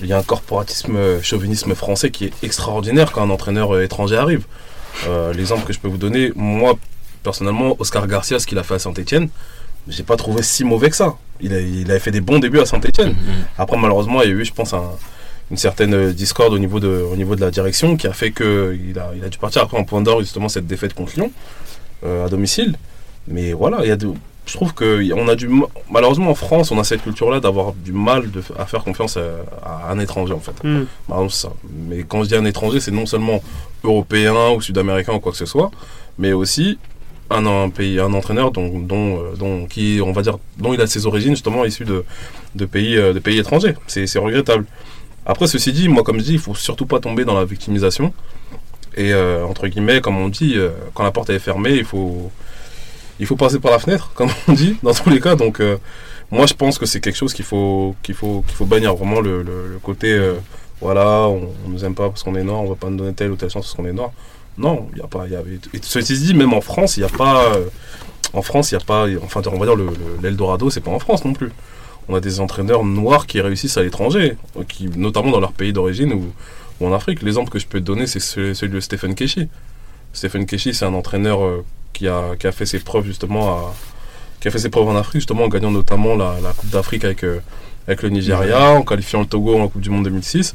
il 0.00 0.06
y 0.06 0.12
a 0.12 0.18
un 0.18 0.22
corporatisme, 0.22 0.94
euh, 0.96 1.22
chauvinisme 1.22 1.74
français 1.74 2.10
qui 2.10 2.26
est 2.26 2.32
extraordinaire 2.44 3.10
quand 3.10 3.22
un 3.22 3.30
entraîneur 3.30 3.74
euh, 3.74 3.82
étranger 3.82 4.16
arrive. 4.16 4.44
Euh, 5.08 5.32
L'exemple 5.32 5.64
que 5.64 5.72
je 5.72 5.80
peux 5.80 5.88
vous 5.88 5.96
donner, 5.98 6.30
moi, 6.36 6.78
personnellement, 7.24 7.74
Oscar 7.80 8.06
Garcia, 8.06 8.38
ce 8.38 8.46
qu'il 8.46 8.58
a 8.58 8.62
fait 8.62 8.74
à 8.74 8.78
Saint-Etienne, 8.78 9.28
j'ai 9.88 10.04
pas 10.04 10.16
trouvé 10.16 10.42
si 10.42 10.62
mauvais 10.64 10.90
que 10.90 10.96
ça. 10.96 11.16
Il, 11.40 11.52
a, 11.52 11.60
il 11.60 11.90
avait 11.90 11.98
fait 12.00 12.10
des 12.12 12.20
bons 12.20 12.38
débuts 12.38 12.60
à 12.60 12.66
Saint-Etienne. 12.66 13.10
Mhm. 13.10 13.16
Après, 13.58 13.76
malheureusement, 13.76 14.22
il 14.22 14.28
y 14.28 14.32
a 14.32 14.34
eu, 14.36 14.44
je 14.44 14.52
pense, 14.52 14.72
un- 14.72 14.92
une 15.50 15.56
certaine 15.56 16.12
discorde 16.12 16.52
au 16.52 16.58
niveau 16.58 16.78
de, 16.78 16.88
au 17.10 17.16
niveau 17.16 17.34
de 17.34 17.40
la 17.40 17.50
direction 17.50 17.96
qui 17.96 18.06
a 18.06 18.12
fait 18.12 18.30
qu'il 18.32 18.98
a, 18.98 19.10
il 19.16 19.24
a 19.24 19.28
dû 19.30 19.38
partir 19.38 19.62
après 19.62 19.78
en 19.78 19.84
point 19.84 20.02
d'or, 20.02 20.20
justement, 20.20 20.48
cette 20.48 20.66
défaite 20.66 20.94
contre 20.94 21.14
Lyon 21.16 21.32
euh, 22.04 22.26
à 22.26 22.28
domicile. 22.28 22.76
Mais 23.26 23.52
voilà, 23.52 23.78
il 23.82 23.88
y 23.88 23.92
a 23.92 23.96
de, 23.96 24.08
je 24.48 24.54
trouve 24.54 24.72
qu'on 24.74 25.28
a 25.28 25.36
du 25.36 25.46
ma- 25.48 25.66
malheureusement 25.90 26.30
en 26.30 26.34
France, 26.34 26.72
on 26.72 26.78
a 26.80 26.84
cette 26.84 27.02
culture-là 27.02 27.38
d'avoir 27.38 27.72
du 27.74 27.92
mal 27.92 28.30
de, 28.30 28.42
à 28.58 28.64
faire 28.66 28.82
confiance 28.82 29.16
à, 29.16 29.22
à 29.62 29.92
un 29.92 29.98
étranger 30.00 30.32
en 30.32 30.40
fait. 30.40 30.56
Hmm. 30.64 30.84
Mais 31.88 32.02
quand 32.08 32.22
je 32.24 32.28
dis 32.28 32.34
un 32.34 32.44
étranger, 32.44 32.80
c'est 32.80 32.90
non 32.90 33.06
seulement 33.06 33.42
européen 33.84 34.34
ou 34.56 34.60
sud-américain 34.60 35.12
ou 35.14 35.20
quoi 35.20 35.32
que 35.32 35.38
ce 35.38 35.46
soit, 35.46 35.70
mais 36.18 36.32
aussi 36.32 36.78
un, 37.30 37.44
un 37.46 37.68
pays, 37.68 38.00
un 38.00 38.14
entraîneur 38.14 38.50
dont, 38.50 38.78
dont, 38.78 39.18
euh, 39.18 39.36
dont, 39.36 39.66
qui, 39.66 40.00
on 40.02 40.12
va 40.12 40.22
dire, 40.22 40.38
dont 40.56 40.72
il 40.72 40.80
a 40.80 40.86
ses 40.86 41.04
origines 41.06 41.34
justement 41.34 41.64
issues 41.66 41.84
de, 41.84 42.04
de 42.54 42.64
pays, 42.64 42.96
euh, 42.96 43.12
de 43.12 43.18
pays 43.18 43.38
étrangers. 43.38 43.74
C'est 43.86 44.18
regrettable. 44.18 44.64
Après, 45.26 45.46
ceci 45.46 45.72
dit, 45.72 45.88
moi, 45.88 46.02
comme 46.02 46.18
je 46.20 46.24
dis, 46.24 46.32
il 46.32 46.38
faut 46.38 46.54
surtout 46.54 46.86
pas 46.86 47.00
tomber 47.00 47.26
dans 47.26 47.38
la 47.38 47.44
victimisation. 47.44 48.14
Et 48.96 49.12
euh, 49.12 49.44
entre 49.44 49.68
guillemets, 49.68 50.00
comme 50.00 50.16
on 50.16 50.30
dit, 50.30 50.56
quand 50.94 51.04
la 51.04 51.10
porte 51.10 51.28
est 51.28 51.38
fermée, 51.38 51.74
il 51.74 51.84
faut, 51.84 52.32
il 53.20 53.26
faut 53.26 53.36
passer 53.36 53.58
par 53.58 53.70
la 53.72 53.78
fenêtre, 53.78 54.10
comme 54.14 54.30
on 54.48 54.52
dit, 54.52 54.76
dans 54.82 54.92
tous 54.94 55.10
les 55.10 55.20
cas. 55.20 55.34
Donc, 55.36 55.60
euh, 55.60 55.76
moi, 56.30 56.46
je 56.46 56.54
pense 56.54 56.78
que 56.78 56.86
c'est 56.86 57.00
quelque 57.00 57.16
chose 57.16 57.32
qu'il 57.34 57.44
faut, 57.44 57.94
qu'il 58.02 58.14
faut, 58.14 58.42
qu'il 58.46 58.56
faut 58.56 58.66
bannir 58.66 58.94
vraiment 58.94 59.20
le, 59.20 59.44
côté, 59.82 60.12
euh, 60.12 60.34
voilà, 60.80 61.26
on, 61.28 61.48
on 61.66 61.68
nous 61.68 61.84
aime 61.84 61.94
pas 61.94 62.08
parce 62.08 62.22
qu'on 62.22 62.34
est 62.34 62.44
noir, 62.44 62.60
on 62.62 62.68
va 62.68 62.74
pas 62.76 62.90
nous 62.90 62.96
donner 62.98 63.14
telle 63.14 63.30
ou 63.30 63.36
telle 63.36 63.50
chance 63.50 63.64
parce 63.66 63.74
qu'on 63.74 63.86
est 63.86 63.92
noir. 63.92 64.10
Non, 64.56 64.88
il 64.92 64.98
y 64.98 65.02
a 65.02 65.06
pas, 65.06 65.26
y 65.28 65.36
a, 65.36 65.40
et 65.72 65.78
ceci 65.82 66.18
dit, 66.18 66.34
même 66.34 66.52
en 66.52 66.60
France, 66.60 66.96
il 66.96 67.00
n'y 67.00 67.06
a 67.06 67.16
pas, 67.16 67.44
euh, 67.54 67.64
en 68.32 68.42
France, 68.42 68.72
il 68.72 68.76
n'y 68.76 68.82
a 68.82 68.84
pas, 68.84 69.06
enfin, 69.22 69.40
on 69.52 69.58
va 69.58 69.66
dire 69.66 69.76
le, 69.76 69.84
le- 69.86 70.18
l'Eldorado, 70.22 70.68
c'est 70.70 70.80
pas 70.80 70.90
en 70.90 70.98
France 70.98 71.24
non 71.24 71.32
plus. 71.32 71.50
On 72.08 72.14
a 72.14 72.20
des 72.20 72.40
entraîneurs 72.40 72.84
noirs 72.84 73.26
qui 73.26 73.40
réussissent 73.40 73.76
à 73.76 73.82
l'étranger, 73.82 74.36
qui, 74.68 74.88
notamment 74.96 75.30
dans 75.30 75.40
leur 75.40 75.52
pays 75.52 75.72
d'origine 75.72 76.12
ou, 76.12 76.24
en 76.84 76.92
Afrique. 76.92 77.22
L'exemple 77.22 77.50
que 77.50 77.58
je 77.58 77.66
peux 77.66 77.80
te 77.80 77.84
donner, 77.84 78.06
c'est 78.06 78.20
celui, 78.20 78.54
celui 78.56 78.72
de 78.72 78.80
Stephen 78.80 79.14
Keshi. 79.14 79.48
Stephen 80.12 80.46
Keshi, 80.46 80.72
c'est 80.74 80.84
un 80.86 80.94
entraîneur 80.94 81.40
qui, 81.92 82.08
a, 82.08 82.36
qui 82.38 82.46
a 82.46 82.52
fait 82.52 82.66
ses 82.66 82.78
preuves 82.78 83.04
justement 83.06 83.50
à, 83.56 83.74
qui 84.40 84.48
a 84.48 84.50
fait 84.50 84.58
ses 84.58 84.68
preuves 84.70 84.86
en 84.88 84.96
Afrique, 84.96 85.20
justement 85.20 85.44
en 85.44 85.48
gagnant 85.48 85.70
notamment 85.70 86.14
la, 86.14 86.36
la 86.42 86.52
Coupe 86.52 86.70
d'Afrique 86.70 87.04
avec, 87.04 87.24
euh, 87.24 87.40
avec 87.86 88.02
le 88.02 88.10
Nigeria, 88.10 88.70
en 88.70 88.82
qualifiant 88.82 89.20
le 89.20 89.26
Togo 89.26 89.58
en 89.58 89.68
Coupe 89.68 89.80
du 89.82 89.90
Monde 89.90 90.04
2006. 90.04 90.54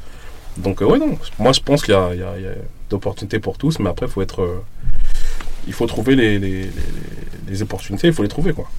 Donc, 0.58 0.82
euh, 0.82 0.86
ouais, 0.86 1.00
non, 1.00 1.18
moi 1.40 1.52
je 1.52 1.60
pense 1.62 1.82
qu'il 1.84 1.94
y 1.94 1.98
a, 1.98 2.10
il 2.13 2.20
y 2.20 2.24
a- 2.24 2.34
il 2.38 2.44
y 2.44 2.48
a 2.48 2.52
d'opportunités 2.90 3.40
pour 3.40 3.58
tous, 3.58 3.80
mais 3.80 3.90
après, 3.90 4.08
faut 4.08 4.22
être, 4.22 4.42
euh, 4.44 4.62
il 5.68 5.74
faut 5.74 5.88
trouver 5.88 6.16
les, 6.16 6.38
les, 6.40 6.62
les- 6.63 6.70
les 7.48 7.62
opportunités, 7.62 8.08
il 8.08 8.13
faut 8.13 8.22
les 8.24 8.30
trouver, 8.30 8.54
quoi. 8.54 8.70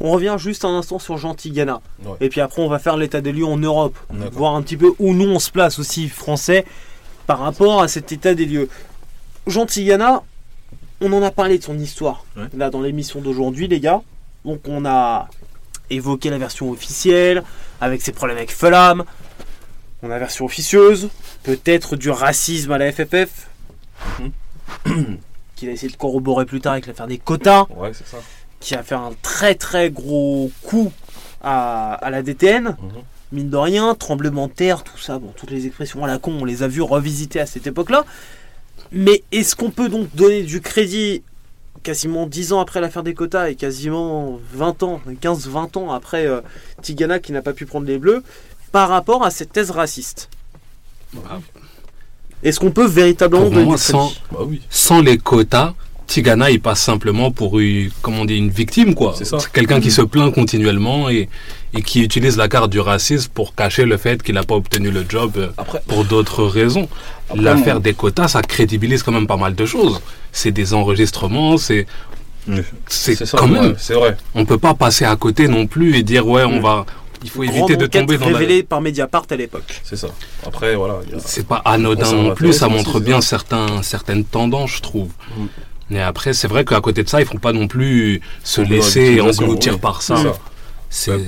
On 0.00 0.10
revient 0.10 0.34
juste 0.36 0.64
un 0.64 0.76
instant 0.76 0.98
sur 0.98 1.16
Gentil 1.16 1.50
Ghana. 1.52 1.80
Ouais. 2.04 2.12
Et 2.20 2.28
puis 2.28 2.40
après, 2.40 2.60
on 2.60 2.68
va 2.68 2.78
faire 2.80 2.96
l'état 2.96 3.20
des 3.20 3.30
lieux 3.32 3.44
en 3.46 3.56
Europe. 3.56 3.96
Voir 4.32 4.54
un 4.56 4.62
petit 4.62 4.76
peu 4.76 4.92
où 4.98 5.14
nous 5.14 5.28
on 5.28 5.38
se 5.38 5.50
place 5.50 5.78
aussi, 5.78 6.08
français, 6.08 6.64
par 7.26 7.38
rapport 7.38 7.80
à 7.80 7.88
cet 7.88 8.10
état 8.10 8.34
des 8.34 8.44
lieux. 8.46 8.68
Gentil 9.46 9.84
Ghana, 9.84 10.22
on 11.02 11.12
en 11.12 11.22
a 11.22 11.30
parlé 11.30 11.58
de 11.58 11.62
son 11.64 11.78
histoire, 11.78 12.24
Ouais. 12.36 12.44
là 12.56 12.70
dans 12.70 12.80
l'émission 12.80 13.20
d'aujourd'hui, 13.20 13.68
les 13.68 13.80
gars. 13.80 14.00
Donc 14.44 14.60
on 14.68 14.84
a 14.86 15.28
évoqué 15.90 16.30
la 16.30 16.38
version 16.38 16.70
officielle, 16.70 17.42
avec 17.80 18.02
ses 18.02 18.12
problèmes 18.12 18.38
avec 18.38 18.52
Fulham. 18.52 19.04
On 20.02 20.06
a 20.06 20.10
la 20.14 20.18
version 20.18 20.44
officieuse, 20.44 21.08
peut-être 21.44 21.96
du 21.96 22.10
racisme 22.10 22.72
à 22.72 22.78
la 22.78 22.90
FFF. 22.92 23.48
qu'il 25.56 25.68
a 25.68 25.72
essayé 25.72 25.92
de 25.92 25.96
corroborer 25.96 26.44
plus 26.44 26.60
tard 26.60 26.72
avec 26.72 26.86
l'affaire 26.86 27.06
des 27.06 27.18
quotas, 27.18 27.66
Ouais, 27.76 27.92
c'est 27.94 28.06
ça. 28.06 28.18
qui 28.60 28.74
a 28.74 28.82
fait 28.82 28.94
un 28.94 29.10
très 29.22 29.54
très 29.54 29.90
gros 29.90 30.50
coup 30.62 30.92
à, 31.42 31.94
à 31.94 32.10
la 32.10 32.22
DTN. 32.22 32.64
Mhm. 32.64 32.76
Mine 33.32 33.48
de 33.50 33.56
rien, 33.56 33.94
tremblement 33.94 34.46
de 34.48 34.52
terre, 34.52 34.82
tout 34.84 34.98
ça, 34.98 35.18
bon, 35.18 35.32
toutes 35.36 35.50
les 35.50 35.66
expressions 35.66 36.04
à 36.04 36.06
la 36.06 36.18
con, 36.18 36.36
on 36.40 36.44
les 36.44 36.62
a 36.62 36.68
vues 36.68 36.82
revisiter 36.82 37.40
à 37.40 37.46
cette 37.46 37.66
époque-là. 37.66 38.04
Mais 38.92 39.22
est-ce 39.32 39.56
qu'on 39.56 39.70
peut 39.70 39.88
donc 39.88 40.08
donner 40.14 40.42
du 40.42 40.60
crédit 40.60 41.22
quasiment 41.82 42.26
10 42.26 42.52
ans 42.52 42.60
après 42.60 42.80
l'affaire 42.80 43.02
des 43.02 43.14
quotas 43.14 43.48
et 43.50 43.54
quasiment 43.56 44.38
20 44.54 44.82
ans, 44.84 45.00
15-20 45.22 45.78
ans 45.78 45.90
après 45.92 46.26
euh, 46.26 46.40
Tigana 46.82 47.18
qui 47.18 47.32
n'a 47.32 47.42
pas 47.42 47.52
pu 47.52 47.66
prendre 47.66 47.86
les 47.86 47.98
bleus, 47.98 48.22
par 48.70 48.88
rapport 48.88 49.24
à 49.24 49.30
cette 49.30 49.52
thèse 49.52 49.70
raciste? 49.70 50.28
Ah. 51.28 51.40
Est-ce 52.42 52.58
qu'on 52.60 52.70
peut 52.70 52.86
véritablement 52.86 53.42
Pour 53.44 53.50
donner 53.52 53.64
moi, 53.64 53.76
du 53.76 53.82
crédit? 53.82 53.92
Sans- 53.98 54.12
Bah 54.32 54.40
oui. 54.46 54.60
Sans 54.70 55.00
les 55.00 55.18
quotas, 55.18 55.74
Tigana, 56.06 56.50
il 56.50 56.60
passe 56.60 56.82
simplement 56.82 57.30
pour 57.30 57.58
une, 57.60 57.90
comment 58.02 58.20
on 58.22 58.24
dit, 58.24 58.36
une 58.36 58.50
victime, 58.50 58.94
quoi. 58.94 59.14
Quelqu'un 59.52 59.80
qui 59.80 59.90
se 59.90 60.02
plaint 60.02 60.34
continuellement 60.34 61.08
et, 61.08 61.28
et 61.74 61.82
qui 61.82 62.02
utilise 62.02 62.36
la 62.36 62.48
carte 62.48 62.70
du 62.70 62.80
racisme 62.80 63.30
pour 63.32 63.54
cacher 63.54 63.84
le 63.86 63.96
fait 63.96 64.22
qu'il 64.22 64.34
n'a 64.34 64.42
pas 64.42 64.54
obtenu 64.56 64.90
le 64.90 65.04
job 65.08 65.32
euh, 65.36 65.48
Après, 65.56 65.80
pour 65.86 66.04
d'autres 66.04 66.44
raisons. 66.44 66.88
L'affaire 67.34 67.80
des 67.80 67.94
quotas, 67.94 68.28
ça 68.28 68.42
crédibilise 68.42 69.02
quand 69.02 69.12
même 69.12 69.26
pas 69.26 69.36
mal 69.38 69.54
de 69.54 69.64
choses. 69.66 70.00
C'est 70.32 70.50
des 70.52 70.74
enregistrements, 70.74 71.56
c'est 71.56 71.86
c'est 72.88 73.30
quand 73.32 73.46
même. 73.46 73.74
C'est 73.78 73.94
vrai. 73.94 74.16
On 74.34 74.44
peut 74.44 74.58
pas 74.58 74.74
passer 74.74 75.04
à 75.04 75.14
côté 75.16 75.48
non 75.48 75.66
plus 75.66 75.96
et 75.96 76.02
dire 76.02 76.26
ouais, 76.26 76.44
on 76.44 76.58
Mm. 76.58 76.62
va. 76.62 76.86
Il 77.24 77.30
faut 77.30 77.44
éviter 77.44 77.76
de 77.76 77.86
tomber 77.86 78.18
dans 78.18 78.28
la. 78.30 78.38
révélée 78.38 78.64
par 78.64 78.80
Mediapart 78.80 79.24
à 79.30 79.36
l'époque. 79.36 79.80
C'est 79.84 79.94
ça. 79.96 80.08
Après, 80.44 80.74
voilà. 80.74 80.94
a- 80.94 81.20
C'est 81.24 81.46
pas 81.46 81.62
anodin 81.64 82.12
non 82.12 82.34
plus, 82.34 82.52
ça 82.52 82.68
montre 82.68 82.96
aussi, 82.96 83.04
bien 83.04 83.20
certains, 83.20 83.80
certaines 83.82 84.24
tendances, 84.24 84.72
je 84.76 84.80
trouve. 84.82 85.10
Mm. 85.36 85.44
Mais 85.90 86.00
après, 86.02 86.32
c'est 86.32 86.48
vrai 86.48 86.64
qu'à 86.64 86.80
côté 86.80 87.04
de 87.04 87.08
ça, 87.08 87.20
il 87.20 87.26
faut 87.26 87.38
pas 87.38 87.52
non 87.52 87.68
plus 87.68 88.20
se 88.42 88.60
laisser 88.60 89.20
engloutir 89.20 89.74
oui. 89.74 89.78
par 89.80 90.02
ça. 90.02 90.16
C'est 90.90 91.10
ça. 91.12 91.16
Ouais. 91.16 91.24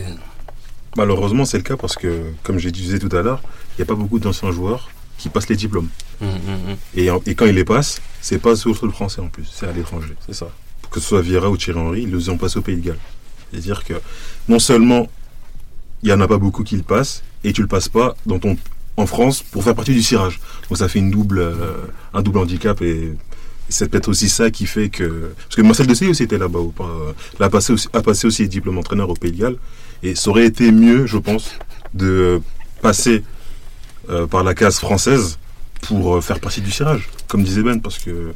Malheureusement, 0.97 1.45
c'est 1.45 1.59
le 1.59 1.63
cas 1.63 1.77
parce 1.77 1.95
que, 1.97 2.23
comme 2.43 2.59
je 2.59 2.69
disais 2.71 2.99
tout 2.99 3.15
à 3.17 3.23
l'heure, 3.23 3.41
il 3.45 3.81
n'y 3.81 3.83
a 3.83 3.87
pas 3.87 3.95
beaucoup 3.95 4.19
d'anciens 4.19 4.51
joueurs 4.51 4.89
qui 5.19 5.29
passent 5.29 5.49
les 5.49 5.57
diplômes. 5.57 5.89
Mm, 6.21 6.27
mm, 6.27 6.29
mm. 6.29 7.27
Et, 7.27 7.35
quand 7.35 7.47
ils 7.47 7.55
les 7.55 7.65
passent, 7.65 8.01
c'est 8.21 8.39
pas 8.39 8.57
sur 8.57 8.71
le 8.71 8.77
sol 8.77 8.91
français 8.91 9.21
en 9.21 9.29
plus, 9.29 9.47
c'est 9.53 9.67
à 9.67 9.73
l'étranger. 9.73 10.15
C'est 10.27 10.35
ça. 10.35 10.49
Que 10.91 11.01
ce 11.01 11.09
soit 11.09 11.23
Vieira 11.23 11.51
ou 11.51 11.57
Thierry 11.57 11.79
Henry, 11.79 12.03
ils 12.03 12.15
les 12.15 12.29
ont 12.29 12.37
passés 12.37 12.59
au 12.59 12.63
Pays 12.63 12.77
de 12.77 12.87
Galles. 12.87 12.99
C'est-à-dire 13.51 13.85
que 13.85 13.95
non 14.49 14.59
seulement 14.59 15.09
il 16.03 16.09
n'y 16.09 16.13
en 16.13 16.21
a 16.21 16.29
pas 16.29 16.39
beaucoup 16.39 16.65
qui 16.65 16.77
le 16.77 16.83
passent, 16.83 17.23
et 17.45 17.53
tu 17.53 17.63
le 17.63 17.67
passes 17.67 17.89
pas 17.89 18.15
dans 18.27 18.39
ton, 18.39 18.59
en 18.97 19.07
France 19.07 19.43
pour 19.43 19.65
faire 19.65 19.75
partie 19.75 19.95
du 19.95 20.03
cirage. 20.03 20.41
Donc 20.69 20.79
ça 20.79 20.89
fait 20.89 20.99
une 20.99 21.11
double, 21.11 21.39
euh, 21.39 21.55
un 22.13 22.23
double 22.23 22.39
handicap 22.39 22.81
et 22.83 23.13
c'est 23.69 23.89
peut-être 23.89 24.09
aussi 24.09 24.29
ça 24.29 24.51
qui 24.51 24.67
fait 24.67 24.91
que. 24.91 25.33
Parce 25.37 25.57
que 25.57 25.63
Marcel 25.63 25.87
Desailly 25.87 26.11
aussi 26.11 26.25
était 26.25 26.39
là-bas, 26.39 26.61
pas, 26.77 26.85
euh, 26.85 27.13
il 27.39 27.43
a 27.43 27.49
passé 27.49 27.73
aussi, 27.73 27.89
a 27.93 28.03
passé 28.03 28.27
aussi 28.27 28.47
diplôme 28.49 28.79
entraîneur 28.79 29.09
au 29.09 29.15
Pays 29.15 29.33
de 29.33 29.39
Galles. 29.39 29.57
Et 30.03 30.15
ça 30.15 30.31
aurait 30.31 30.45
été 30.45 30.71
mieux, 30.71 31.07
je 31.07 31.17
pense, 31.17 31.59
de 31.95 32.43
passer 32.83 33.25
euh, 34.11 34.27
par 34.27 34.43
la 34.45 34.55
case 34.55 34.79
française 34.79 35.39
pour 35.83 36.17
euh, 36.17 36.21
faire 36.21 36.41
partie 36.41 36.61
du 36.61 36.71
cirage, 36.71 37.09
comme 37.29 37.43
disait 37.43 37.63
Ben, 37.63 37.81
parce 37.81 37.99
que 37.99 38.33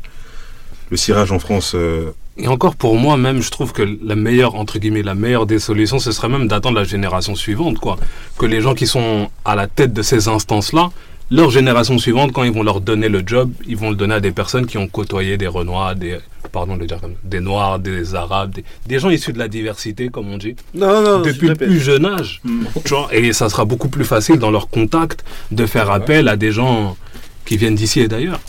le 0.91 0.97
cirage 0.97 1.33
en 1.33 1.39
France. 1.39 1.73
euh, 1.75 2.11
Et 2.39 2.49
encore 2.49 2.77
pour 2.77 2.97
moi 2.97 3.17
même, 3.17 3.43
je 3.43 3.51
trouve 3.51 3.73
que 3.73 3.83
la 4.03 4.17
meilleure, 4.17 4.55
entre 4.55 4.79
guillemets, 4.79 5.03
la 5.03 5.15
meilleure 5.15 5.47
des 5.47 5.59
solutions, 5.59 5.99
ce 5.99 6.13
serait 6.13 6.29
même 6.29 6.49
d'attendre 6.49 6.77
la 6.77 6.85
génération 6.85 7.35
suivante, 7.35 7.79
quoi. 7.79 7.97
Que 8.39 8.47
les 8.47 8.61
gens 8.61 8.75
qui 8.75 8.87
sont 8.87 9.29
à 9.45 9.55
la 9.55 9.67
tête 9.67 9.93
de 9.93 10.03
ces 10.03 10.29
instances-là, 10.29 10.91
leur 11.31 11.51
génération 11.51 11.99
suivante, 11.99 12.33
quand 12.33 12.43
ils 12.45 12.53
vont 12.53 12.63
leur 12.63 12.81
donner 12.81 13.09
le 13.09 13.23
job, 13.25 13.53
ils 13.67 13.77
vont 13.77 13.91
le 13.91 13.97
donner 13.97 14.15
à 14.15 14.21
des 14.21 14.33
personnes 14.33 14.67
qui 14.67 14.79
ont 14.79 14.89
côtoyé 14.89 15.37
des 15.37 15.47
Renois, 15.47 15.95
des, 15.95 16.19
pardon 16.53 16.75
de 16.77 16.81
le 16.81 16.87
dire 16.87 17.01
comme 17.01 17.13
ça, 17.13 17.19
des 17.25 17.41
Noirs, 17.41 17.79
des 17.79 18.15
Arabes, 18.15 18.53
des, 18.53 18.65
des 18.87 18.99
gens 18.99 19.11
issus 19.11 19.33
de 19.33 19.39
la 19.39 19.49
diversité, 19.49 20.09
comme 20.09 20.29
on 20.31 20.39
dit, 20.39 20.57
Non, 20.75 21.03
non, 21.03 21.21
depuis 21.21 21.49
le 21.49 21.55
plus 21.55 21.81
jeune 21.81 22.07
âge. 22.07 22.41
Vois, 22.87 23.09
et 23.13 23.33
ça 23.33 23.49
sera 23.49 23.65
beaucoup 23.65 23.89
plus 23.89 24.05
facile 24.05 24.37
dans 24.39 24.51
leur 24.51 24.69
contact 24.69 25.25
de 25.51 25.67
faire 25.67 25.91
appel 25.91 26.29
à 26.29 26.37
des 26.37 26.53
gens 26.53 26.97
qui 27.45 27.57
viennent 27.57 27.75
d'ici 27.75 28.01
et 28.01 28.09
d'ailleurs. 28.09 28.41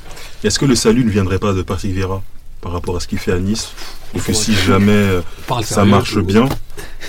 Est-ce 0.44 0.58
que 0.58 0.66
le 0.66 0.76
salut 0.76 1.04
ne 1.04 1.10
viendrait 1.10 1.40
pas 1.40 1.54
de 1.54 1.62
Patrick 1.62 1.92
Vieira 1.92 2.22
par 2.62 2.72
rapport 2.72 2.96
à 2.96 3.00
ce 3.02 3.08
qu'il 3.08 3.18
fait 3.18 3.34
à 3.34 3.40
Nice? 3.40 3.72
Et 4.16 4.20
que 4.20 4.34
si 4.34 4.54
jamais 4.56 4.92
euh, 4.92 5.22
ça 5.62 5.86
marche 5.86 6.18
bien, 6.18 6.50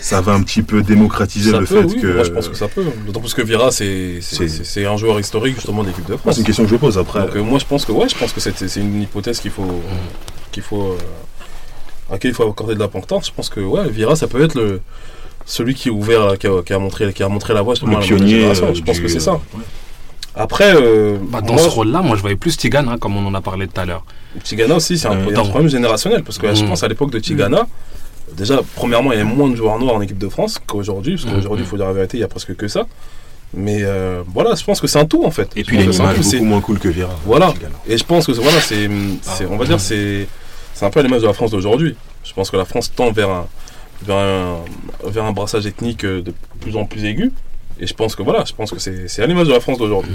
ça 0.01 0.21
va 0.21 0.33
un 0.33 0.43
petit 0.43 0.63
peu 0.63 0.83
démocratiser 0.83 1.51
Ça 1.51 1.61
le 1.61 1.67
peut, 1.67 1.81
fait 1.83 1.87
oui. 1.87 2.01
que. 2.01 2.07
Moi, 2.15 2.25
je 2.25 2.31
pense 2.31 2.49
que 2.49 2.57
ça 2.57 2.69
peut. 2.69 2.85
D'autant 3.07 3.21
plus 3.21 3.33
que 3.35 3.43
Vira, 3.43 3.71
c'est 3.71 4.21
un 4.85 4.97
joueur 4.97 5.19
historique 5.19 5.55
justement 5.55 5.83
de 5.83 5.89
l'équipe 5.89 6.07
de 6.07 6.17
France. 6.17 6.35
C'est 6.35 6.41
une 6.41 6.47
question 6.47 6.65
que 6.65 6.71
je 6.71 6.77
pose 6.77 6.99
après. 6.99 7.21
Donc 7.21 7.37
euh, 7.37 7.43
moi, 7.43 7.59
je 7.59 7.65
pense 7.65 7.85
que 7.85 7.93
ouais, 7.93 8.09
je 8.09 8.17
pense 8.17 8.33
que 8.33 8.41
c'est 8.41 8.81
une 8.81 9.03
hypothèse 9.03 9.41
qu'il 9.41 9.51
faut 9.51 9.81
qu'il 10.53 10.63
faut 10.63 10.93
euh, 10.93 10.99
à 12.11 12.13
laquelle 12.15 12.33
il 12.33 12.35
faut 12.35 12.49
accorder 12.49 12.75
de 12.75 12.81
l'importance. 12.81 13.27
Je 13.29 13.33
pense 13.33 13.49
que 13.49 13.61
ouais, 13.61 13.89
Vira, 13.89 14.17
ça 14.17 14.27
peut 14.27 14.43
être 14.43 14.55
le 14.55 14.81
celui 15.47 15.75
qui 15.75 15.89
a 15.89 15.93
ouvert, 15.93 16.39
qui 16.39 16.47
a, 16.47 16.63
qui 16.63 16.73
a 16.75 16.79
montré, 16.79 17.13
qui 17.13 17.23
a 17.23 17.29
montré 17.29 17.55
la 17.55 17.63
voie 17.63 17.75
justement 17.75 17.93
le 17.93 17.97
à 17.99 18.01
la 18.01 18.07
pionnier. 18.07 18.31
génération. 18.41 18.75
Je 18.75 18.83
pense 18.83 19.01
que 19.01 19.09
c'est 19.09 19.21
ça. 19.21 19.33
ouais. 19.33 19.65
Après, 20.41 20.73
euh, 20.75 21.17
Bah, 21.21 21.41
dans 21.43 21.55
moi, 21.55 21.63
ce 21.63 21.69
rôle-là, 21.69 22.01
moi 22.03 22.17
je 22.17 22.23
voyais 22.23 22.37
plus 22.37 22.57
Tigana, 22.57 22.97
comme 22.99 23.17
on 23.17 23.27
en 23.27 23.35
a 23.35 23.41
parlé 23.41 23.67
tout 23.69 23.81
à 23.81 23.85
l'heure. 23.85 24.05
Tigana 24.43 24.77
aussi, 24.77 24.97
c'est 24.99 25.09
un, 25.09 25.13
Euh, 25.17 25.37
un 25.37 25.45
problème 25.45 25.69
générationnel 25.69 26.23
parce 26.23 26.39
que 26.39 26.53
je 26.55 26.65
Mm. 26.65 26.69
pense 26.69 26.83
à 26.83 26.89
l'époque 26.89 27.11
de 27.11 27.19
Tigana. 27.19 27.67
Déjà, 28.37 28.61
premièrement, 28.77 29.13
il 29.13 29.19
y 29.19 29.21
avait 29.21 29.31
moins 29.31 29.49
de 29.49 29.57
joueurs 29.57 29.79
noirs 29.79 29.97
en 29.97 30.01
équipe 30.01 30.19
de 30.19 30.29
France 30.29 30.59
qu'aujourd'hui, 30.67 31.17
parce 31.17 31.27
Mm, 31.27 31.35
qu'aujourd'hui, 31.35 31.65
il 31.65 31.69
faut 31.69 31.77
dire 31.77 31.87
la 31.87 31.93
vérité, 31.93 32.17
il 32.17 32.21
y 32.21 32.25
a 32.25 32.29
presque 32.29 32.55
que 32.57 32.69
ça. 32.69 32.87
Mais 33.53 33.79
euh, 33.83 34.23
voilà, 34.33 34.55
je 34.55 34.63
pense 34.65 34.81
que 34.81 34.87
c'est 34.87 35.01
un 35.01 35.05
tout 35.05 35.25
en 35.25 35.31
fait. 35.33 35.51
Et 35.57 35.61
Je 35.63 35.67
puis 35.67 35.77
il 35.79 35.93
c'est 35.93 36.39
beaucoup 36.39 36.45
moins 36.45 36.61
cool 36.61 36.79
que 36.79 36.89
Vieira. 36.89 37.15
Voilà. 37.27 37.53
Et 37.89 37.99
je 37.99 38.05
pense 38.05 38.25
que 38.27 38.33
c'est- 38.33 38.41
voilà, 38.41 38.61
c'est, 38.61 38.89
c'est- 39.23 39.47
on 39.47 39.57
va 39.57 39.65
dire, 39.67 39.81
c'est, 39.81 40.27
c'est 40.73 40.85
un 40.87 40.91
peu 40.91 41.01
à 41.01 41.03
l'image 41.03 41.23
de 41.23 41.27
la 41.27 41.33
France 41.33 41.51
d'aujourd'hui. 41.51 41.97
Je 42.25 42.33
pense 42.33 42.51
que 42.51 42.57
la 42.57 42.65
France 42.65 42.93
tend 42.95 43.11
vers 43.11 43.29
un, 43.31 43.47
vers 44.07 44.17
un, 44.19 44.57
vers 45.05 45.25
un 45.25 45.33
brassage 45.33 45.67
ethnique 45.67 46.07
de 46.07 46.33
plus 46.61 46.77
en 46.77 46.85
plus 46.85 47.05
aigu. 47.05 47.33
Et 47.81 47.87
je 47.87 47.95
pense 47.95 48.15
que 48.15 48.23
voilà, 48.23 48.45
je 48.45 48.53
pense 48.53 48.71
que 48.71 48.79
c'est, 48.79 49.23
à 49.23 49.27
l'image 49.27 49.49
de 49.49 49.53
la 49.53 49.61
France 49.61 49.79
d'aujourd'hui. 49.79 50.13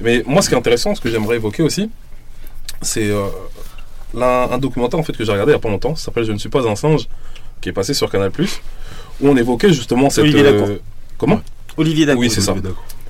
Mais 0.00 0.22
moi, 0.26 0.40
ce 0.40 0.48
qui 0.48 0.54
est 0.54 0.58
intéressant, 0.58 0.94
ce 0.94 1.00
que 1.00 1.10
j'aimerais 1.10 1.36
évoquer 1.36 1.62
aussi, 1.62 1.90
c'est 2.82 3.10
euh, 3.10 3.26
un 4.14 4.58
documentaire 4.58 4.98
en 5.00 5.02
fait 5.02 5.16
que 5.16 5.24
j'ai 5.24 5.32
regardé 5.32 5.52
il 5.52 5.54
y 5.54 5.58
a 5.58 5.60
pas 5.60 5.68
longtemps. 5.68 5.96
Ça 5.96 6.06
s'appelle 6.06 6.24
Je 6.24 6.32
ne 6.32 6.38
suis 6.38 6.48
pas 6.48 6.66
un 6.68 6.76
singe, 6.76 7.08
qui 7.60 7.68
est 7.70 7.72
passé 7.72 7.92
sur 7.94 8.10
Canal+, 8.10 8.30
où 9.20 9.28
on 9.28 9.36
évoquait 9.36 9.72
justement 9.72 10.10
cette. 10.10 10.24
Olivier 10.24 10.42
Dacour. 10.44 10.68
comment? 11.18 11.40
Olivier 11.76 12.06
Dacour. 12.06 12.20
Oui, 12.20 12.30
c'est 12.30 12.40
ça 12.40 12.54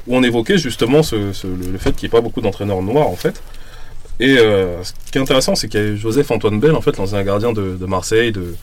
où 0.08 0.14
on 0.16 0.22
évoquait 0.22 0.56
justement 0.56 1.02
ce, 1.02 1.32
ce- 1.32 1.48
le, 1.48 1.72
le 1.72 1.78
fait 1.78 1.90
qu'il 1.96 2.06
n'y 2.08 2.10
ait 2.14 2.16
pas 2.16 2.20
beaucoup 2.20 2.40
d'entraîneurs 2.40 2.80
noirs 2.80 3.08
en 3.08 3.16
fait. 3.16 3.42
Et 4.20 4.38
euh, 4.38 4.82
ce 4.84 4.92
qui 5.10 5.18
est 5.18 5.20
intéressant, 5.20 5.56
c'est 5.56 5.68
qu'il 5.68 5.80
y 5.80 5.82
a 5.82 5.96
Joseph 5.96 6.30
Antoine 6.30 6.58
Bell, 6.60 6.74
en 6.76 6.80
fait, 6.80 6.96
l'ancien 6.96 7.22
gardien 7.24 7.52
de, 7.52 7.76
de 7.76 7.86
Marseille, 7.86 8.30
de, 8.32 8.54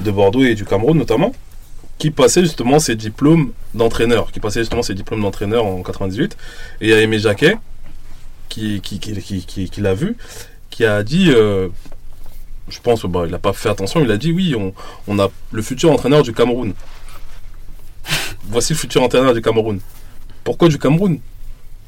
de 0.00 0.10
Bordeaux 0.10 0.42
et 0.42 0.54
du 0.54 0.64
Cameroun 0.64 0.96
notamment, 0.98 1.32
qui 2.00 2.10
passait 2.10 2.40
justement 2.40 2.78
ses 2.78 2.96
diplômes 2.96 3.52
d'entraîneur, 3.74 4.32
qui 4.32 4.40
passait 4.40 4.60
justement 4.60 4.82
ses 4.82 4.94
diplômes 4.94 5.20
d'entraîneur 5.20 5.66
en 5.66 5.82
98. 5.82 6.34
Et 6.80 6.86
il 6.86 6.90
y 6.90 6.94
a 6.94 7.00
Aimé 7.02 7.18
Jacquet, 7.18 7.58
qui, 8.48 8.80
qui, 8.80 8.98
qui, 8.98 9.68
qui, 9.68 9.80
l'a 9.82 9.92
vu, 9.92 10.16
qui 10.70 10.86
a 10.86 11.02
dit, 11.02 11.30
euh, 11.30 11.68
je 12.70 12.80
pense, 12.80 13.04
bah, 13.04 13.24
il 13.26 13.30
n'a 13.30 13.38
pas 13.38 13.52
fait 13.52 13.68
attention, 13.68 14.02
il 14.02 14.10
a 14.10 14.16
dit 14.16 14.32
oui, 14.32 14.54
on, 14.56 14.72
on 15.08 15.18
a 15.18 15.30
le 15.52 15.60
futur 15.60 15.92
entraîneur 15.92 16.22
du 16.22 16.32
Cameroun. 16.32 16.72
Voici 18.44 18.72
le 18.72 18.78
futur 18.78 19.02
entraîneur 19.02 19.34
du 19.34 19.42
Cameroun. 19.42 19.78
Pourquoi 20.42 20.68
du 20.68 20.78
Cameroun? 20.78 21.18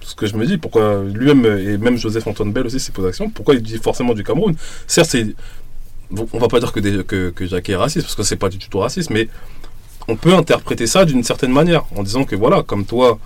Ce 0.03 0.15
que 0.15 0.27
je 0.27 0.37
me 0.37 0.45
dis, 0.45 0.59
pourquoi 0.59 1.05
lui-même 1.05 1.47
et 1.47 1.79
même 1.79 1.97
Joseph 1.97 2.27
Antoine 2.27 2.53
Bell 2.53 2.67
aussi 2.67 2.81
s'est 2.81 2.93
posé 2.93 3.09
l'action, 3.09 3.31
pourquoi 3.31 3.55
il 3.55 3.63
dit 3.63 3.79
forcément 3.79 4.13
du 4.13 4.25
Cameroun? 4.25 4.57
Certes, 4.87 5.09
c'est, 5.09 5.35
on 6.11 6.39
va 6.39 6.49
pas 6.49 6.61
dire 6.61 6.71
que, 6.73 7.31
que 7.31 7.47
Jacquet 7.47 7.73
est 7.73 7.77
raciste, 7.77 8.05
parce 8.05 8.15
que 8.17 8.23
c'est 8.25 8.37
pas 8.37 8.51
du 8.51 8.59
tout 8.59 8.79
raciste, 8.79 9.09
mais 9.09 9.29
on 10.09 10.17
peut 10.17 10.35
interpréter 10.35 10.87
ça 10.87 11.05
d'une 11.05 11.23
certaine 11.23 11.53
manière, 11.53 11.85
en 11.97 12.03
disant 12.03 12.25
que 12.25 12.37
voilà, 12.37 12.63
comme 12.63 12.85
toi, 12.85 13.19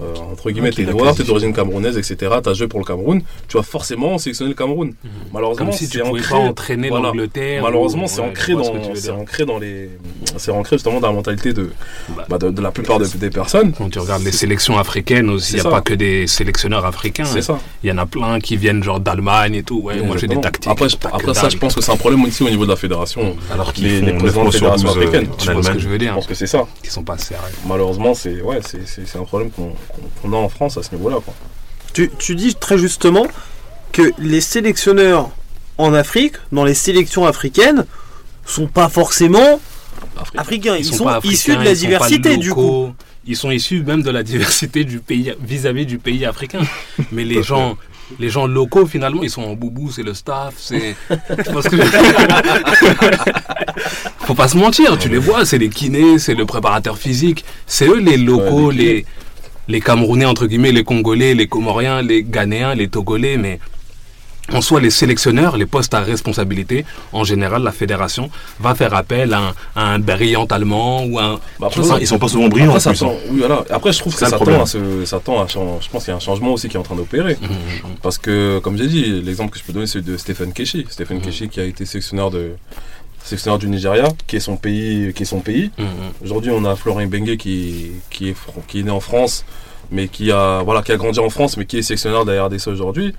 euh, 0.00 0.14
entre 0.32 0.50
guillemets, 0.50 0.68
Ouais, 0.68 0.74
t'es 0.74 0.84
noir, 0.84 1.14
t'es 1.14 1.24
d'origine 1.24 1.52
camerounaise, 1.52 1.98
etc., 1.98 2.36
t'as 2.42 2.54
joué 2.54 2.68
pour 2.68 2.78
le 2.80 2.84
Cameroun, 2.84 3.22
tu 3.48 3.56
vas 3.56 3.62
forcément 3.62 4.18
sélectionner 4.18 4.50
le 4.50 4.54
Cameroun. 4.54 4.92
Malheureusement, 5.32 5.66
Comme 5.66 5.74
si 5.74 5.88
tu 5.88 6.00
ancré- 6.00 6.28
pas 6.30 6.36
entraîner 6.36 6.88
voilà. 6.88 7.08
l'Angleterre. 7.08 7.62
Malheureusement, 7.62 8.04
ou- 8.04 8.08
c'est 8.08 8.20
ouais, 8.20 8.28
ancré 8.28 8.52
je 8.56 8.62
ce 8.62 8.70
dans, 8.70 8.92
dire. 8.92 9.16
ancré 9.18 9.44
dans 9.46 9.58
les, 9.58 9.90
c'est 10.36 10.52
ancré 10.52 10.76
justement 10.76 11.00
dans 11.00 11.08
la 11.08 11.12
mentalité 11.14 11.52
de, 11.52 11.70
Bah, 12.16 12.24
bah, 12.28 12.38
de, 12.38 12.50
de 12.50 12.62
la 12.62 12.70
plupart 12.70 12.98
de- 12.98 13.06
des 13.06 13.30
personnes. 13.30 13.72
Quand 13.72 13.90
tu 13.90 13.98
regardes 13.98 14.22
les 14.22 14.32
sélections 14.32 14.78
africaines 14.78 15.28
aussi, 15.30 15.52
il 15.52 15.54
n'y 15.56 15.60
a 15.60 15.64
ça. 15.64 15.70
pas 15.70 15.80
que 15.80 15.94
des 15.94 16.26
sélectionneurs 16.26 16.86
africains. 16.86 17.24
C'est 17.24 17.42
ça. 17.42 17.58
Il 17.82 17.90
y 17.90 17.92
en 17.92 17.98
a 17.98 18.06
plein 18.06 18.38
qui 18.40 18.56
viennent 18.56 18.82
genre 18.84 19.00
d'Allemagne 19.00 19.56
et 19.56 19.62
tout. 19.62 19.80
Ouais, 19.80 20.00
moi 20.02 20.16
j'ai 20.16 20.28
des 20.28 20.40
tactiques. 20.40 20.70
Après, 20.70 20.88
je- 20.88 20.96
après 21.12 21.34
ça, 21.34 21.48
je 21.48 21.56
pense 21.56 21.74
que 21.74 21.80
c'est 21.82 21.92
un 21.92 21.96
problème 21.96 22.24
aussi 22.24 22.42
au 22.44 22.48
niveau 22.50 22.64
de 22.64 22.70
la 22.70 22.76
fédération. 22.76 23.36
Alors 23.52 23.72
qu'ils 23.72 23.84
Les, 23.86 24.00
les 24.00 24.12
9 24.12 24.18
présidents 24.18 24.44
de 24.44 24.50
12 24.50 24.96
euh, 24.96 25.22
Tu 25.38 25.50
vois 25.52 25.62
ce 25.62 25.70
que 25.72 25.78
je 25.78 25.88
veux 25.88 25.94
Je 25.94 25.98
dire 25.98 26.14
pense 26.14 26.26
que 26.26 26.34
c'est 26.34 26.46
ça. 26.46 26.66
Sont 26.88 27.02
pas 27.04 27.18
sérieux. 27.18 27.44
Malheureusement, 27.68 28.14
c'est 28.14 28.40
ouais, 28.42 28.58
c'est 28.64 29.18
un 29.18 29.22
problème 29.24 29.50
qu'on 29.50 29.72
qu'on- 30.22 30.32
a 30.32 30.36
en 30.36 30.48
France 30.48 30.76
à 30.76 30.82
ce 30.82 30.94
niveau-là. 30.94 31.16
quoi. 31.24 31.34
Tu, 31.92 32.10
tu 32.18 32.34
dis 32.36 32.54
très 32.54 32.78
justement 32.78 33.26
que 33.92 34.12
les 34.18 34.40
sélectionneurs 34.40 35.30
en 35.78 35.92
Afrique, 35.94 36.34
dans 36.52 36.64
les 36.64 36.74
sélections 36.74 37.26
africaines, 37.26 37.84
sont 38.46 38.66
pas 38.66 38.88
forcément 38.88 39.60
Afrique. 40.16 40.40
africains. 40.40 40.76
Ils, 40.76 40.84
sont, 40.84 41.08
issus 41.24 41.56
de 41.56 41.62
la 41.64 41.74
diversité 41.74 42.36
du 42.36 42.52
coup. 42.52 42.92
ils 43.26 43.36
sont 43.36 43.50
issus 43.50 43.82
même 43.82 44.02
de 44.02 44.10
la 44.10 44.22
diversité 44.32 44.84
du 44.84 44.98
pays 45.00 45.34
vis-à-vis 45.42 45.86
du 45.86 45.98
pays 45.98 46.24
africain. 46.24 46.60
Mais 47.12 47.24
les 47.24 47.42
gens, 47.42 47.76
les 48.18 48.28
gens 48.28 48.46
locaux 48.46 48.86
finalement, 48.86 49.22
ils 49.22 49.30
sont 49.30 49.42
en 49.42 49.54
boubou, 49.54 49.90
c'est 49.90 50.02
le 50.02 50.14
staff, 50.14 50.54
c'est. 50.58 50.94
Faut 54.20 54.34
pas 54.34 54.48
se 54.48 54.56
mentir, 54.56 54.96
tu 54.98 55.08
les 55.08 55.18
vois, 55.18 55.44
c'est 55.44 55.58
les 55.58 55.68
kinés, 55.68 56.18
c'est 56.18 56.34
le 56.34 56.46
préparateur 56.46 56.98
physique, 56.98 57.44
c'est 57.66 57.86
eux 57.88 57.98
les 57.98 58.16
locaux, 58.16 58.68
Ouais, 58.68 58.74
les 58.74 58.94
les 58.94 59.06
les 59.70 59.80
Camerounais 59.80 60.26
entre 60.26 60.46
guillemets, 60.46 60.72
les 60.72 60.84
Congolais, 60.84 61.34
les 61.34 61.46
Comoriens, 61.46 62.02
les 62.02 62.22
Ghanéens, 62.24 62.74
les 62.74 62.88
Togolais, 62.88 63.36
mais 63.36 63.60
en 64.52 64.60
soi, 64.60 64.80
les 64.80 64.90
sélectionneurs, 64.90 65.56
les 65.56 65.66
postes 65.66 65.94
à 65.94 66.00
responsabilité, 66.00 66.84
en 67.12 67.22
général, 67.22 67.62
la 67.62 67.70
fédération 67.70 68.30
va 68.58 68.74
faire 68.74 68.94
appel 68.94 69.32
à 69.32 69.38
un, 69.38 69.54
à 69.76 69.92
un 69.92 70.00
brillant 70.00 70.46
allemand 70.46 71.04
ou 71.04 71.20
un. 71.20 71.38
Bah, 71.60 71.68
vois, 71.72 71.98
ils 72.00 72.06
sont 72.08 72.18
pas 72.18 72.26
souvent 72.26 72.48
brillants. 72.48 72.74
Après, 72.74 72.78
en 72.78 72.80
ça 72.80 72.90
plus, 72.90 73.02
hein. 73.04 73.12
oui, 73.30 73.38
voilà. 73.38 73.64
Après, 73.70 73.92
je 73.92 74.00
trouve 74.00 74.12
que 74.12 74.18
ça, 74.18 74.36
tend, 74.36 74.60
à 74.62 74.66
se, 74.66 75.04
ça 75.04 75.20
tend 75.20 75.40
à 75.40 75.46
changer. 75.46 75.70
Je 75.82 75.88
pense 75.88 76.02
qu'il 76.04 76.10
y 76.10 76.14
a 76.14 76.16
un 76.16 76.20
changement 76.20 76.52
aussi 76.54 76.68
qui 76.68 76.76
est 76.76 76.80
en 76.80 76.82
train 76.82 76.96
d'opérer. 76.96 77.38
Parce 78.02 78.18
que, 78.18 78.58
comme 78.58 78.76
j'ai 78.76 78.88
dit, 78.88 79.22
l'exemple 79.22 79.52
que 79.52 79.58
je 79.60 79.64
peux 79.64 79.72
donner, 79.72 79.86
c'est 79.86 80.04
de 80.04 80.16
Stephen 80.16 80.52
Keshi. 80.52 80.84
Stephen 80.90 81.18
Mhm. 81.18 81.22
Keshi 81.22 81.48
qui 81.48 81.60
a 81.60 81.64
été 81.64 81.84
sélectionneur, 81.86 82.30
de, 82.32 82.52
sélectionneur 83.22 83.58
du 83.58 83.68
Nigeria, 83.68 84.08
qui 84.26 84.36
est 84.36 84.40
son 84.40 84.56
pays. 84.56 85.12
Qui 85.14 85.22
est 85.22 85.26
son 85.26 85.40
pays. 85.40 85.70
Mhm. 85.78 85.86
Aujourd'hui, 86.24 86.50
on 86.52 86.64
a 86.64 86.74
Florent 86.76 87.06
Bengue 87.06 87.36
qui, 87.36 87.92
qui, 88.10 88.28
est, 88.30 88.32
fr- 88.32 88.64
qui 88.66 88.80
est 88.80 88.82
né 88.82 88.90
en 88.90 89.00
France, 89.00 89.44
mais 89.90 90.08
qui 90.08 90.30
a, 90.32 90.62
voilà, 90.62 90.82
qui 90.82 90.92
a 90.92 90.96
grandi 90.96 91.20
en 91.20 91.30
France, 91.30 91.56
mais 91.56 91.64
qui 91.66 91.78
est 91.78 91.82
sélectionneur 91.82 92.24
de 92.24 92.32
la 92.32 92.44
RDC 92.46 92.68
aujourd'hui. 92.68 93.14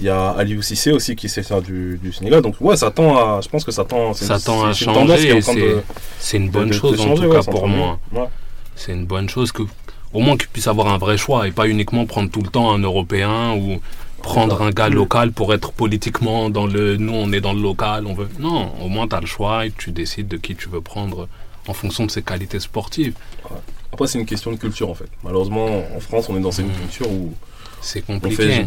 Il 0.00 0.04
y 0.04 0.08
a 0.10 0.30
Aliou 0.30 0.62
Cissé 0.62 0.92
aussi 0.92 1.16
qui 1.16 1.26
est 1.26 1.28
sélectionneur 1.28 1.62
du, 1.62 1.98
du 2.00 2.12
Sénégal. 2.12 2.40
Donc, 2.40 2.54
ouais, 2.60 2.76
ça 2.76 2.90
tend 2.92 3.16
à. 3.16 3.40
Je 3.40 3.48
pense 3.48 3.64
que 3.64 3.72
ça 3.72 3.84
tend, 3.84 4.14
Ça 4.14 4.38
tend 4.38 4.64
à 4.64 4.72
changer. 4.72 5.40
C'est 6.20 6.36
une 6.36 6.46
de- 6.46 6.52
bonne 6.52 6.68
de- 6.68 6.72
de 6.74 6.78
chose 6.78 7.00
en 7.00 7.14
tout 7.16 7.28
cas 7.30 7.42
pour 7.42 7.66
moi. 7.66 7.98
ouais. 8.12 8.28
C'est 8.76 8.92
une 8.92 9.06
bonne 9.06 9.28
chose 9.28 9.50
que, 9.50 9.62
au 10.12 10.20
moins, 10.20 10.36
qu'ils 10.36 10.46
puissent 10.48 10.68
avoir 10.68 10.86
un 10.86 10.98
vrai 10.98 11.16
choix 11.16 11.48
et 11.48 11.50
pas 11.50 11.66
uniquement 11.66 12.06
prendre 12.06 12.30
tout 12.30 12.42
le 12.42 12.48
temps 12.48 12.70
un 12.72 12.78
Européen 12.78 13.54
ou 13.56 13.80
prendre 14.22 14.62
un 14.62 14.70
gars 14.70 14.88
local 14.88 15.32
pour 15.32 15.54
être 15.54 15.72
politiquement 15.72 16.50
dans 16.50 16.66
le. 16.66 16.96
Nous, 16.96 17.12
on 17.14 17.32
est 17.32 17.40
dans 17.40 17.52
le 17.52 17.62
local, 17.62 18.06
on 18.06 18.14
veut. 18.14 18.28
Non, 18.38 18.72
au 18.82 18.88
moins, 18.88 19.06
tu 19.08 19.14
as 19.16 19.20
le 19.20 19.26
choix 19.26 19.66
et 19.66 19.70
tu 19.70 19.92
décides 19.92 20.28
de 20.28 20.36
qui 20.36 20.54
tu 20.54 20.68
veux 20.68 20.80
prendre 20.80 21.28
en 21.66 21.72
fonction 21.74 22.04
de 22.06 22.10
ses 22.10 22.22
qualités 22.22 22.60
sportives. 22.60 23.14
Après, 23.92 24.06
c'est 24.06 24.18
une 24.18 24.26
question 24.26 24.50
de 24.52 24.56
culture 24.56 24.90
en 24.90 24.94
fait. 24.94 25.08
Malheureusement, 25.24 25.66
en 25.96 26.00
France, 26.00 26.28
on 26.28 26.36
est 26.36 26.40
dans 26.40 26.50
une 26.50 26.66
Mhm. 26.66 26.72
culture 26.74 27.10
où 27.10 27.32
C'est 27.80 28.02
on 28.08 28.14
compliqué. 28.18 28.36
fait, 28.48 28.66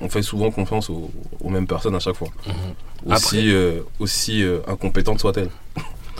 on 0.00 0.08
fait 0.08 0.22
souvent 0.22 0.50
confiance 0.50 0.90
aux, 0.90 1.10
aux 1.40 1.48
mêmes 1.50 1.66
personnes 1.66 1.94
à 1.94 2.00
chaque 2.00 2.16
fois. 2.16 2.28
Mhm. 2.46 3.12
Aussi, 3.14 3.50
euh, 3.52 3.80
aussi 3.98 4.42
euh, 4.42 4.58
incompétentes 4.68 5.20
soient-elles. 5.20 5.50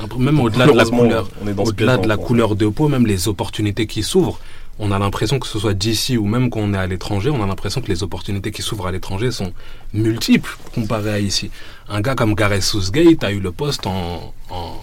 Après, 0.02 0.18
même 0.18 0.40
au-delà 0.40 0.66
de 0.66 0.73
la 0.73 0.85
couleur. 0.85 1.28
on 1.42 1.47
est 1.49 1.54
dans 1.54 1.64
ce 1.64 1.71
Au-delà 1.71 1.97
de 1.99 2.09
la 2.09 2.16
couleur 2.16 2.56
de 2.56 2.66
peau, 2.66 2.88
même 2.88 3.06
les 3.06 3.28
opportunités 3.28 3.87
qui 3.87 4.02
s'ouvrent, 4.02 4.38
on 4.78 4.90
a 4.90 4.99
l'impression 4.99 5.38
que 5.38 5.47
ce 5.47 5.59
soit 5.59 5.75
d'ici 5.75 6.16
ou 6.16 6.26
même 6.26 6.50
qu'on 6.50 6.75
est 6.75 6.78
à 6.78 6.87
l'étranger, 6.87 7.31
on 7.31 7.43
a 7.43 7.47
l'impression 7.47 7.81
que 7.81 7.88
les 7.88 8.02
opportunités 8.02 8.50
qui 8.50 8.62
s'ouvrent 8.62 8.87
à 8.88 8.93
l'étranger 8.93 9.31
sont 9.31 9.52
multiples 9.93 10.57
comparées 10.75 11.12
à 11.12 11.19
ici. 11.21 11.50
Un 11.88 12.00
gars 12.00 12.14
comme 12.14 12.35
Gareth 12.35 12.62
Southgate 12.62 13.23
a 13.25 13.31
eu 13.33 13.40
le 13.40 13.52
poste 13.52 13.87
en, 13.87 14.33
en, 14.50 14.75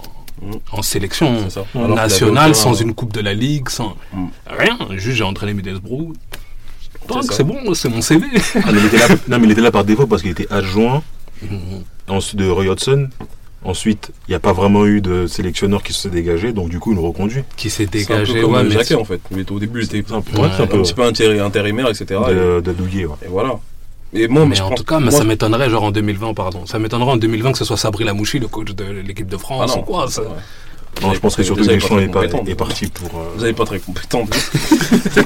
Mm. 0.41 0.53
en 0.71 0.81
sélection 0.81 1.45
nationale, 1.95 2.55
sans 2.55 2.73
une 2.73 2.95
coupe 2.95 3.13
de 3.13 3.19
la 3.21 3.33
Ligue, 3.33 3.69
sans 3.69 3.95
Mm. 4.13 4.25
rien. 4.47 4.77
Juste 4.91 5.17
j'ai 5.17 5.23
entraîné 5.23 5.53
Middlesbrough. 5.53 6.13
C'est 7.29 7.43
bon, 7.43 7.73
c'est 7.75 7.89
mon 7.89 8.01
CV. 8.01 8.25
Ah, 8.55 8.71
mais 8.71 8.79
il 8.79 8.85
était 8.85 8.97
là, 8.97 9.07
non, 9.27 9.37
mais 9.39 9.45
il 9.45 9.51
était 9.51 9.61
là 9.61 9.71
par 9.71 9.83
défaut 9.83 10.07
parce 10.07 10.21
qu'il 10.23 10.31
était 10.31 10.51
adjoint 10.51 11.03
ensuite 12.07 12.39
de 12.39 12.49
Roy 12.49 12.67
Hodgson. 12.69 13.09
Ensuite, 13.63 14.11
il 14.27 14.31
n'y 14.31 14.35
a 14.35 14.39
pas 14.39 14.53
vraiment 14.53 14.87
eu 14.87 15.01
de 15.01 15.27
sélectionneur 15.27 15.83
qui 15.83 15.93
se 15.93 16.01
s'est 16.01 16.09
dégagé, 16.09 16.51
donc 16.51 16.69
du 16.69 16.79
coup, 16.79 16.93
il 16.93 16.95
nous 16.95 17.03
reconduit. 17.07 17.43
qui 17.57 17.69
s'est 17.69 17.87
C'est 17.91 18.11
un 18.11 18.17
peu 18.17 18.23
dégagé. 18.25 18.41
comme 18.41 18.53
Ouais, 18.55 18.63
mais 18.63 18.71
Jacquet 18.71 18.95
en 18.95 19.05
fait. 19.05 19.21
Mais 19.29 19.49
au 19.51 19.59
début, 19.59 19.81
il 19.81 19.85
était 19.85 20.03
C'est 20.07 20.13
un 20.15 20.21
peu, 20.21 20.35
Ouais, 20.39 20.47
un 20.47 20.63
un 20.63 20.67
petit 20.67 20.93
peu 20.95 21.03
intéri- 21.03 21.39
intérimaire, 21.39 21.87
etc. 21.89 22.05
Et, 22.29 22.33
de, 22.33 22.61
de 22.61 22.71
Douillet, 22.73 23.05
ouais. 23.05 23.15
et 23.23 23.27
voilà. 23.27 23.59
Et 24.13 24.27
moi, 24.27 24.45
mais 24.47 24.55
je 24.55 24.63
en 24.63 24.69
pense- 24.69 24.79
tout 24.79 24.83
cas, 24.83 24.97
mais 24.99 25.05
moi, 25.11 25.19
ça 25.19 25.23
m'étonnerait, 25.23 25.69
genre 25.69 25.83
en 25.83 25.91
2020, 25.91 26.33
pardon. 26.33 26.65
Ça 26.65 26.79
m'étonnerait 26.79 27.11
en 27.11 27.17
2020 27.17 27.51
que 27.51 27.57
ce 27.59 27.65
soit 27.65 27.77
Sabri 27.77 28.03
Lamouchi, 28.03 28.39
le 28.39 28.47
coach 28.47 28.71
de 28.73 28.83
l'équipe 29.05 29.27
de 29.27 29.35
ah 29.35 29.39
France 29.39 29.75
non, 29.75 29.81
ou 29.83 29.85
quoi. 29.85 30.07
ça. 30.09 30.23
ouais. 30.23 30.27
Non, 31.01 31.13
je 31.13 31.19
pense 31.19 31.35
que 31.37 31.43
surtout 31.43 31.63
Deschamps 31.63 31.99
est, 31.99 32.07
pas- 32.09 32.25
est 32.25 32.55
parti 32.55 32.87
pour. 32.87 33.07
euh, 33.19 33.23
Vous 33.37 33.43
n'êtes 33.45 33.55
pas 33.55 33.63
très 33.65 33.79
compétent. 33.79 34.25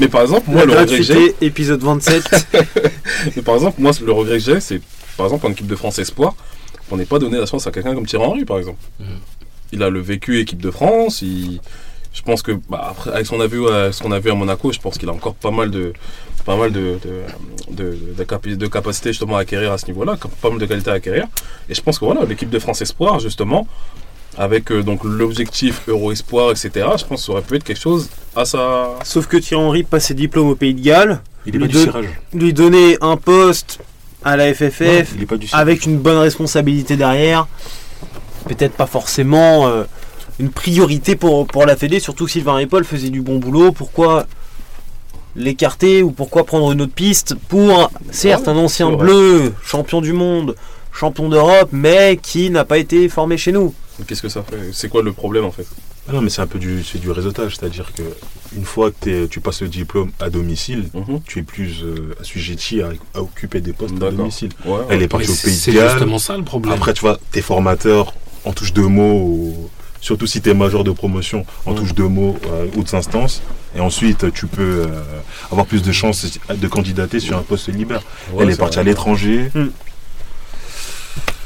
mais 0.00 0.08
par 0.08 0.22
exemple, 0.22 0.50
moi, 0.50 0.60
La 0.60 0.66
le 0.74 0.80
regret 0.80 0.96
que 0.98 1.02
j'ai, 1.02 1.34
épisode 1.40 1.80
27. 1.82 2.24
mais 3.36 3.42
par 3.42 3.54
exemple, 3.54 3.80
moi, 3.80 3.92
le 4.04 4.12
regret 4.12 4.38
que 4.38 4.44
j'ai, 4.44 4.60
c'est 4.60 4.80
par 5.16 5.26
exemple 5.26 5.46
en 5.46 5.50
équipe 5.50 5.66
de 5.66 5.76
France 5.76 5.98
Espoir, 5.98 6.34
on 6.90 6.96
n'est 6.96 7.04
pas 7.06 7.18
donné 7.18 7.38
la 7.38 7.46
chance 7.46 7.66
à 7.66 7.70
quelqu'un 7.70 7.94
comme 7.94 8.06
Thierry 8.06 8.24
Henry, 8.24 8.44
par 8.44 8.58
exemple. 8.58 8.78
Mhm. 9.00 9.06
Il 9.72 9.82
a 9.82 9.90
le 9.90 10.00
vécu 10.00 10.38
équipe 10.40 10.60
de 10.62 10.70
France. 10.70 11.22
Il, 11.22 11.60
je 12.12 12.22
pense 12.22 12.42
que 12.42 12.52
bah, 12.68 12.86
après, 12.90 13.10
avec 13.10 13.26
son 13.26 13.40
avis, 13.40 13.56
euh, 13.56 13.90
ce 13.90 14.02
qu'on 14.02 14.12
a 14.12 14.18
vu 14.20 14.30
à 14.30 14.34
Monaco, 14.34 14.70
je 14.72 14.78
pense 14.78 14.98
qu'il 14.98 15.08
a 15.08 15.12
encore 15.12 15.34
pas 15.34 15.50
mal 15.50 15.70
de 15.70 15.92
pas 16.44 16.56
mal 16.56 16.72
de, 16.72 16.98
de, 17.02 17.74
de, 17.74 17.98
de 18.18 18.24
capaci- 18.24 18.56
de 18.58 18.66
capacités 18.66 19.10
justement 19.10 19.36
à 19.38 19.40
acquérir 19.40 19.72
à 19.72 19.78
ce 19.78 19.86
niveau-là, 19.86 20.18
pas 20.42 20.50
mal 20.50 20.58
de 20.58 20.66
qualités 20.66 20.90
à 20.90 20.94
acquérir. 20.94 21.26
Et 21.70 21.74
je 21.74 21.80
pense 21.80 21.98
que 21.98 22.04
voilà, 22.04 22.24
l'équipe 22.26 22.50
de 22.50 22.58
France 22.58 22.82
Espoir, 22.82 23.18
justement, 23.18 23.66
avec 24.36 24.70
euh, 24.70 24.82
donc 24.82 25.04
l'objectif 25.04 25.80
Euro 25.88 26.12
Espoir, 26.12 26.50
etc., 26.50 26.70
je 26.98 27.04
pense 27.06 27.20
que 27.20 27.26
ça 27.26 27.32
aurait 27.32 27.40
pu 27.42 27.56
être 27.56 27.64
quelque 27.64 27.80
chose 27.80 28.10
à 28.36 28.44
sa. 28.44 28.90
Sauf 29.04 29.26
que 29.26 29.38
Thierry 29.38 29.62
Henry 29.64 29.82
passe 29.84 30.06
ses 30.08 30.14
diplômes 30.14 30.48
au 30.48 30.54
Pays 30.54 30.74
de 30.74 30.82
Galles, 30.82 31.22
Il 31.46 31.54
est 31.56 31.58
Lui 31.58 31.68
pas 31.68 32.00
du 32.02 32.08
lui 32.34 32.52
donner 32.52 32.98
un 33.00 33.16
poste 33.16 33.78
à 34.24 34.36
la 34.36 34.52
FFF 34.52 35.14
Non, 35.16 35.38
avec 35.52 35.86
une 35.86 35.98
bonne 35.98 36.18
responsabilité 36.18 36.96
derrière. 36.96 37.46
Peut-être 38.48 38.74
pas 38.74 38.86
forcément 38.86 39.66
euh, 39.66 39.84
une 40.38 40.50
priorité 40.50 41.16
pour, 41.16 41.46
pour 41.46 41.66
la 41.66 41.76
Fédé, 41.76 42.00
surtout 42.00 42.26
que 42.26 42.30
Sylvain 42.30 42.66
Paul 42.66 42.84
faisait 42.84 43.10
du 43.10 43.22
bon 43.22 43.38
boulot. 43.38 43.72
Pourquoi 43.72 44.26
l'écarter 45.36 46.02
ou 46.02 46.10
pourquoi 46.10 46.44
prendre 46.44 46.72
une 46.72 46.82
autre 46.82 46.92
piste 46.94 47.34
pour, 47.48 47.90
certes, 48.10 48.48
un 48.48 48.56
ancien 48.56 48.92
bleu, 48.92 49.52
champion 49.64 50.00
du 50.00 50.12
monde, 50.12 50.54
champion 50.92 51.28
d'Europe, 51.28 51.70
mais 51.72 52.18
qui 52.22 52.50
n'a 52.50 52.64
pas 52.64 52.78
été 52.78 53.08
formé 53.08 53.36
chez 53.36 53.52
nous. 53.52 53.74
Qu'est-ce 54.06 54.22
que 54.22 54.28
ça 54.28 54.42
fait? 54.42 54.56
C'est 54.72 54.88
quoi 54.88 55.02
le 55.02 55.12
problème 55.12 55.44
en 55.44 55.50
fait? 55.50 55.66
Ah 56.08 56.12
non, 56.12 56.20
mais 56.20 56.28
c'est 56.28 56.42
un 56.42 56.46
peu 56.46 56.58
du, 56.58 56.84
c'est 56.84 56.98
du 57.00 57.10
réseautage, 57.10 57.56
c'est-à-dire 57.56 57.92
que 57.94 58.02
une 58.56 58.64
fois 58.64 58.90
que 58.90 58.96
t'es- 59.00 59.26
tu 59.28 59.40
passes 59.40 59.62
le 59.62 59.68
diplôme 59.68 60.10
à 60.20 60.28
domicile, 60.28 60.88
Mhm. 60.92 61.20
tu 61.26 61.38
es 61.38 61.42
plus 61.42 61.82
euh, 61.82 62.14
assujetti 62.20 62.82
à, 62.82 62.90
à 63.14 63.20
occuper 63.22 63.60
des 63.60 63.72
postes 63.72 63.94
à 64.02 64.10
domicile. 64.10 64.50
Ouais, 64.66 64.80
Elle 64.90 65.02
est 65.02 65.08
partie 65.08 65.28
Mais 65.28 65.32
au 65.32 65.36
Pays 65.42 65.54
c'est 65.54 65.72
de 65.72 65.76
Galles. 65.78 65.90
justement 65.90 66.18
ça 66.18 66.36
le 66.36 66.44
problème. 66.44 66.74
Après, 66.74 66.92
tu 66.92 67.00
vois, 67.00 67.18
tes 67.32 67.40
formateurs 67.40 68.12
en 68.44 68.52
touche 68.52 68.74
deux 68.74 68.86
mots, 68.86 69.14
ou- 69.14 69.70
surtout 70.02 70.26
si 70.26 70.42
tu 70.42 70.50
es 70.50 70.54
major 70.54 70.84
de 70.84 70.90
promotion, 70.92 71.46
en 71.64 71.72
Mm. 71.72 71.76
touche 71.76 71.94
deux 71.94 72.08
mots 72.08 72.36
euh, 72.48 72.66
ou 72.76 72.82
de 72.84 72.94
instances. 72.94 73.40
Et 73.74 73.80
ensuite, 73.80 74.30
tu 74.34 74.46
peux 74.46 74.84
euh, 74.86 74.86
avoir 75.50 75.66
plus 75.66 75.82
de 75.82 75.90
chances 75.90 76.26
de 76.54 76.68
candidater 76.68 77.18
sur 77.18 77.36
un 77.38 77.42
poste 77.42 77.68
libre. 77.68 77.94
Ouais, 78.34 78.42
Elle 78.44 78.50
est 78.50 78.52
c'est 78.52 78.58
partie 78.58 78.74
vrai. 78.76 78.82
à 78.82 78.84
l'étranger. 78.84 79.50
Mm. 79.54 79.64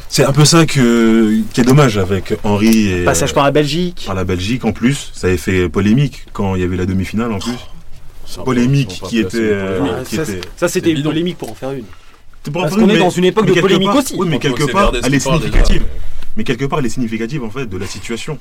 C'est 0.08 0.24
un 0.24 0.32
peu 0.32 0.44
ça 0.44 0.64
que, 0.66 1.40
qui 1.52 1.60
est 1.60 1.64
dommage 1.64 1.98
avec 1.98 2.34
Henri 2.42 2.88
et 2.88 3.04
Passage 3.04 3.34
par 3.34 3.44
la 3.44 3.50
Belgique. 3.50 4.04
par 4.06 4.14
la 4.14 4.24
Belgique 4.24 4.64
en 4.64 4.72
plus. 4.72 5.10
Ça 5.14 5.26
avait 5.26 5.36
fait 5.36 5.68
polémique 5.68 6.26
quand 6.32 6.54
il 6.54 6.62
y 6.62 6.64
avait 6.64 6.76
la 6.76 6.86
demi-finale 6.86 7.30
en 7.32 7.38
plus. 7.38 7.52
Ça, 8.26 8.42
Polémique 8.42 8.88
qui 9.08 9.22
pas 9.22 9.28
était, 9.28 9.38
euh, 9.40 9.78
polémique. 9.78 9.96
Ah, 10.00 10.04
qui 10.04 10.16
ça, 10.16 10.22
était- 10.22 10.32
c'est- 10.32 10.40
ça, 10.56 10.68
c'était 10.68 10.90
c'est 10.90 10.96
une 10.96 11.02
polémique 11.02 11.38
pour 11.38 11.50
en 11.50 11.54
faire 11.54 11.72
une. 11.72 11.84
C'est 12.42 12.50
pas 12.52 12.62
Parce 12.62 12.74
qu'on 12.76 12.88
est 12.88 12.98
dans 12.98 13.10
une 13.10 13.24
époque 13.24 13.46
de 13.46 13.60
polémique 13.60 13.88
part- 13.88 13.96
aussi. 13.98 14.14
Oui, 14.18 14.26
mais 14.28 14.38
quelque 14.38 14.64
c'est 14.66 14.72
part, 14.72 14.92
elle 14.94 14.98
est 15.06 15.10
déjà. 15.10 15.20
significative. 15.36 15.84
Mais 16.36 16.44
quelque 16.44 16.64
part, 16.66 16.78
elle 16.80 16.86
est 16.86 16.90
significative 16.90 17.42
en 17.42 17.50
fait 17.50 17.66
de 17.66 17.76
la 17.76 17.86
situation. 17.86 18.38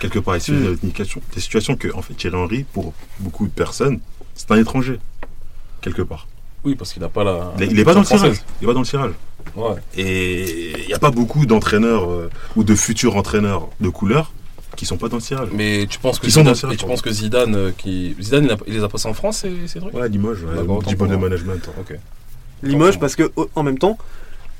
Quelque 0.00 0.18
part, 0.18 0.34
elle 0.34 0.40
est 0.42 0.50
Mm. 0.50 0.76
significative 0.78 1.22
des 1.34 1.40
situations 1.40 1.76
que 1.76 1.88
en 1.94 2.02
fait 2.02 2.14
Thierry 2.14 2.36
Henry, 2.36 2.64
pour 2.72 2.92
beaucoup 3.20 3.46
de 3.46 3.52
personnes, 3.52 4.00
c'est 4.34 4.50
un 4.50 4.56
étranger. 4.56 4.98
Quelque 5.80 6.02
part. 6.02 6.26
Oui, 6.64 6.74
parce 6.74 6.92
qu'il 6.92 7.00
n'a 7.02 7.08
pas 7.08 7.24
la. 7.24 7.52
Il 7.58 7.62
est- 7.62 7.66
il 7.72 7.78
est 7.80 7.84
pas 7.84 7.94
dans 7.94 8.00
le 8.00 8.06
tirage. 8.06 8.36
Il 8.60 8.64
est 8.64 8.66
pas 8.66 8.74
dans 8.74 8.80
le 8.80 8.86
tirage. 8.86 9.12
Ouais. 9.56 9.76
Et 9.96 10.72
il 10.82 10.86
n'y 10.86 10.94
a 10.94 10.98
pas 10.98 11.10
beaucoup 11.10 11.46
d'entraîneurs 11.46 12.10
euh, 12.10 12.30
ou 12.56 12.64
de 12.64 12.74
futurs 12.74 13.16
entraîneurs 13.16 13.68
de 13.80 13.88
couleur 13.88 14.32
qui 14.76 14.86
sont 14.86 14.96
pas 14.96 15.08
dans 15.08 15.16
le 15.18 15.22
tirage. 15.22 15.48
Mais 15.52 15.86
tu 15.88 15.98
penses 16.00 16.18
que 16.18 16.26
Qui 16.26 16.32
sont 16.32 16.42
dans 16.42 16.52
Zidane, 16.54 16.72
et 16.72 16.76
tu 16.76 16.84
penses 16.86 17.00
que 17.02 17.10
Zidane, 17.12 17.54
euh, 17.54 17.70
qui 17.76 18.16
Zidane, 18.20 18.44
il, 18.46 18.50
a- 18.50 18.56
il 18.66 18.74
les 18.74 18.82
a 18.82 18.88
passés 18.88 19.06
en 19.08 19.14
France, 19.14 19.38
ces, 19.38 19.52
ces 19.68 19.78
trucs? 19.78 19.94
Ouais, 19.94 20.08
Limoges, 20.08 20.42
ouais, 20.42 20.56
D'accord, 20.56 20.78
autant 20.78 20.90
diplôme 20.90 21.10
de 21.10 21.16
management. 21.16 21.68
Ok. 21.80 21.96
Limoges 22.62 22.98
parce 22.98 23.14
que 23.14 23.30
en 23.54 23.62
même 23.62 23.78
temps, 23.78 23.98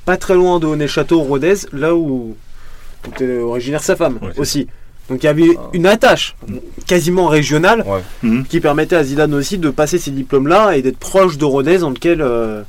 pas 0.05 0.15
très 0.17 0.35
loin 0.35 0.59
de 0.59 0.67
Honnay-Château, 0.67 1.19
Rodez, 1.21 1.55
là 1.73 1.95
où, 1.95 2.35
où 3.05 3.09
était 3.09 3.37
originaire 3.39 3.83
sa 3.83 3.95
femme 3.95 4.19
Ouais, 4.21 4.29
aussi. 4.37 4.67
Donc 5.09 5.21
il 5.21 5.25
y 5.25 5.29
avait 5.29 5.55
Ah. 5.57 5.69
une 5.73 5.85
attache 5.85 6.35
quasiment 6.87 7.27
régionale 7.27 7.83
Ouais. 7.85 8.01
Mhm. 8.23 8.45
qui 8.45 8.59
permettait 8.59 8.95
à 8.95 9.03
Zidane 9.03 9.33
aussi 9.33 9.57
de 9.57 9.69
passer 9.69 9.97
ces 9.99 10.11
diplômes-là 10.11 10.77
et 10.77 10.81
d'être 10.81 10.97
proche 10.97 11.37
de 11.37 11.45
Rodez, 11.45 11.79
dans 11.79 11.89
lequel 11.89 12.21
euh, 12.21 12.61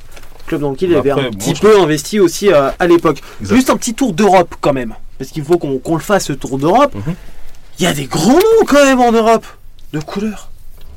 club 0.47 0.61
dans 0.61 0.71
lequel 0.71 0.89
il 0.89 0.93
Bah 0.93 0.99
avait 0.99 1.11
un 1.11 1.31
petit 1.31 1.53
peu 1.53 1.79
investi 1.79 2.19
aussi 2.19 2.51
euh, 2.51 2.71
à 2.79 2.87
l'époque. 2.87 3.21
Juste 3.41 3.69
un 3.69 3.77
petit 3.77 3.93
tour 3.93 4.13
d'Europe 4.13 4.55
quand 4.61 4.73
même, 4.73 4.95
parce 5.19 5.29
qu'il 5.29 5.43
faut 5.43 5.57
qu'on 5.59 5.95
le 5.95 6.01
fasse 6.01 6.25
ce 6.25 6.33
tour 6.33 6.57
d'Europe. 6.57 6.95
Mhm. 6.95 7.15
Il 7.79 7.83
y 7.83 7.85
a 7.85 7.93
des 7.93 8.05
grands 8.05 8.33
noms 8.33 8.65
quand 8.65 8.83
même 8.83 8.99
en 8.99 9.11
Europe 9.11 9.45
de 9.93 9.99
couleur. 9.99 10.49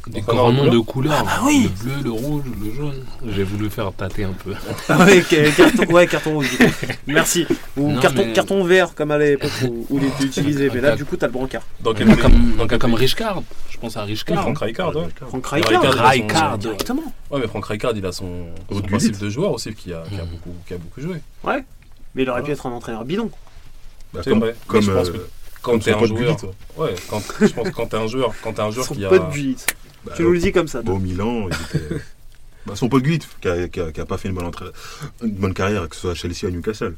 Des 0.06 0.20
grands 0.22 0.50
de 0.50 0.56
noms 0.56 0.62
couleur 0.64 0.72
de 0.72 0.78
couleurs. 0.80 1.14
Ah 1.18 1.24
bah 1.24 1.40
oui. 1.46 1.70
Le 1.84 1.84
bleu, 1.84 2.02
le 2.04 2.10
rouge, 2.10 2.42
le 2.64 2.72
jaune. 2.74 3.04
J'ai 3.34 3.44
voulu 3.44 3.68
faire 3.70 3.92
tâter 3.92 4.24
un 4.24 4.32
peu. 4.32 4.54
Ah 4.88 5.04
ouais, 5.04 5.22
ca- 5.22 5.50
carton, 5.50 5.92
ouais, 5.92 6.06
carton 6.06 6.34
rouge. 6.34 6.58
Merci. 7.06 7.46
Ou 7.76 7.92
Non, 7.92 8.00
carton, 8.00 8.24
mais- 8.26 8.32
carton 8.32 8.64
vert, 8.64 8.94
comme 8.94 9.10
à 9.10 9.18
l'époque 9.18 9.50
où, 9.64 9.86
où 9.90 9.98
il 9.98 10.04
était 10.06 10.24
utilisé. 10.24 10.70
Mais 10.72 10.80
là, 10.80 10.96
du 10.96 11.04
coup, 11.04 11.16
t'as 11.16 11.26
le 11.26 11.32
brancard. 11.32 11.62
Dans 11.80 11.92
quel 11.94 12.06
Comme, 12.06 12.16
pays 12.16 12.22
comme, 12.22 12.56
Dans 12.56 12.66
quel 12.66 12.78
comme 12.78 12.90
pays 12.92 13.00
Richcard. 13.00 13.42
Je 13.68 13.78
pense 13.78 13.96
à 13.96 14.02
Oui, 14.04 14.10
Richcard. 14.10 14.42
Franck 14.42 14.58
Rijkaard, 14.58 14.96
ouais. 14.96 15.08
Franck 15.28 15.46
Rijkaard, 15.46 15.82
Rijkaard. 15.84 16.10
Rijkaard. 16.10 16.58
Directement. 16.58 17.02
Ouais, 17.30 17.40
mais 17.40 17.46
Franck 17.48 17.66
Rijkaard, 17.66 17.92
il 17.96 18.06
a 18.06 18.12
son, 18.12 18.46
son 18.68 18.74
Ruud 18.76 18.86
principe 18.86 19.18
de 19.18 19.28
joueur 19.30 19.52
aussi 19.52 19.72
qui 19.74 19.92
a, 19.92 20.02
qui 20.08 20.16
a 20.18 20.24
Mhm. 20.24 20.30
beaucoup, 20.30 20.54
qui 20.66 20.74
a 20.74 20.78
beaucoup 20.78 21.00
joué. 21.00 21.16
Mais 22.14 22.22
il 22.22 22.30
aurait 22.30 22.42
pu 22.42 22.50
être 22.52 22.66
un 22.66 22.70
entraîneur 22.72 23.04
bidon. 23.04 23.30
Bah, 24.12 24.20
C'est 24.24 24.30
comme, 24.30 24.40
vrai. 24.40 24.54
comme, 24.66 24.80
Mais 24.80 24.86
je 24.86 24.90
pense 24.92 25.08
euh, 25.08 25.12
que 25.12 25.18
Quand 25.62 25.70
comme 25.72 25.80
t'es 25.80 25.90
son 25.92 25.96
un 25.96 26.00
pote 26.00 26.08
joueur, 26.08 26.36
Gullit, 26.36 26.52
ouais, 26.78 26.94
quand, 27.08 27.20
je 27.40 27.46
pense 27.46 27.68
que 27.68 27.72
quand 27.74 27.86
t'es 27.86 27.96
un 27.96 28.06
joueur, 28.08 28.32
quand 28.42 28.52
t'es 28.54 28.62
un 28.62 28.70
joueur 28.70 28.86
Son 28.86 28.94
qui 28.94 29.04
a, 29.04 29.08
pote. 29.08 29.22
Bah, 30.04 30.12
Tu 30.16 30.22
nous 30.22 30.32
le 30.32 30.38
dis 30.38 30.52
comme 30.52 30.68
ça. 30.68 30.80
Au 30.86 30.98
Milan, 30.98 31.48
il 31.48 31.78
était. 31.78 31.94
bah, 32.66 32.74
son 32.76 32.88
pote 32.88 33.02
Gullit, 33.02 33.20
qui 33.40 33.48
a, 33.48 33.68
qui 33.68 33.80
a- 33.80 33.92
qui 33.92 34.00
a 34.00 34.06
pas 34.06 34.18
fait 34.18 34.28
une 34.28 34.34
bonne, 34.34 34.46
entra- 34.50 34.70
une 35.22 35.30
bonne 35.32 35.54
carrière, 35.54 35.88
que 35.88 35.94
ce 35.94 36.02
soit 36.02 36.10
à 36.12 36.14
Chelsea 36.14 36.44
ou 36.44 36.46
à 36.46 36.50
Newcastle. 36.50 36.96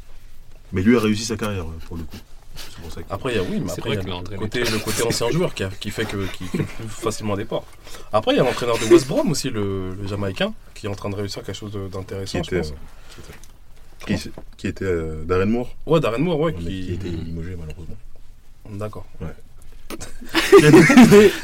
Mais 0.72 0.82
lui 0.82 0.96
a 0.96 1.00
réussi 1.00 1.24
sa 1.24 1.36
carrière, 1.36 1.64
euh, 1.64 1.78
pour 1.86 1.96
le 1.96 2.04
coup. 2.04 2.16
C'est 2.54 2.76
pour 2.82 2.92
ça 2.92 3.02
que. 3.02 3.06
Après, 3.12 3.32
il 3.32 3.36
y 3.36 3.38
a, 3.38 3.42
oui, 3.42 3.60
mais 3.64 3.72
après, 3.72 3.90
il 3.90 3.94
y 3.94 3.98
a 3.98 4.02
le 4.02 4.36
côté, 4.38 4.60
le 4.60 4.78
côté 4.78 5.02
ancien 5.04 5.30
joueur 5.30 5.54
qui, 5.54 5.64
a- 5.64 5.68
qui 5.70 5.90
fait 5.90 6.04
que, 6.04 6.26
qui, 6.32 6.44
plus 6.44 6.64
facilement 6.88 7.36
départ. 7.36 7.62
Après, 8.12 8.34
il 8.34 8.36
y 8.38 8.40
a 8.40 8.44
l'entraîneur 8.44 8.78
de 8.78 8.84
West 8.86 9.06
Brom 9.08 9.30
aussi, 9.30 9.50
le, 9.50 9.94
le 9.94 10.06
Jamaïcain, 10.06 10.52
qui 10.74 10.86
est 10.86 10.88
en 10.88 10.94
train 10.94 11.10
de 11.10 11.14
réussir 11.16 11.42
quelque 11.42 11.54
chose 11.56 11.72
d'intéressant, 11.90 12.42
je 12.42 12.56
pense. 12.58 12.70
euh, 12.70 12.74
qui 14.04 14.12
était, 14.14 14.22
qui, 14.22 14.30
qui 14.58 14.66
était 14.66 14.84
euh, 14.84 15.24
Darren 15.24 15.46
Moore, 15.46 15.74
Ouais, 15.86 16.00
Darren 16.00 16.18
Moore, 16.18 16.40
ouais, 16.40 16.54
qui... 16.54 16.92
était 16.94 17.08
limogé 17.08 17.56
malheureusement. 17.58 17.96
D'accord. 18.70 19.06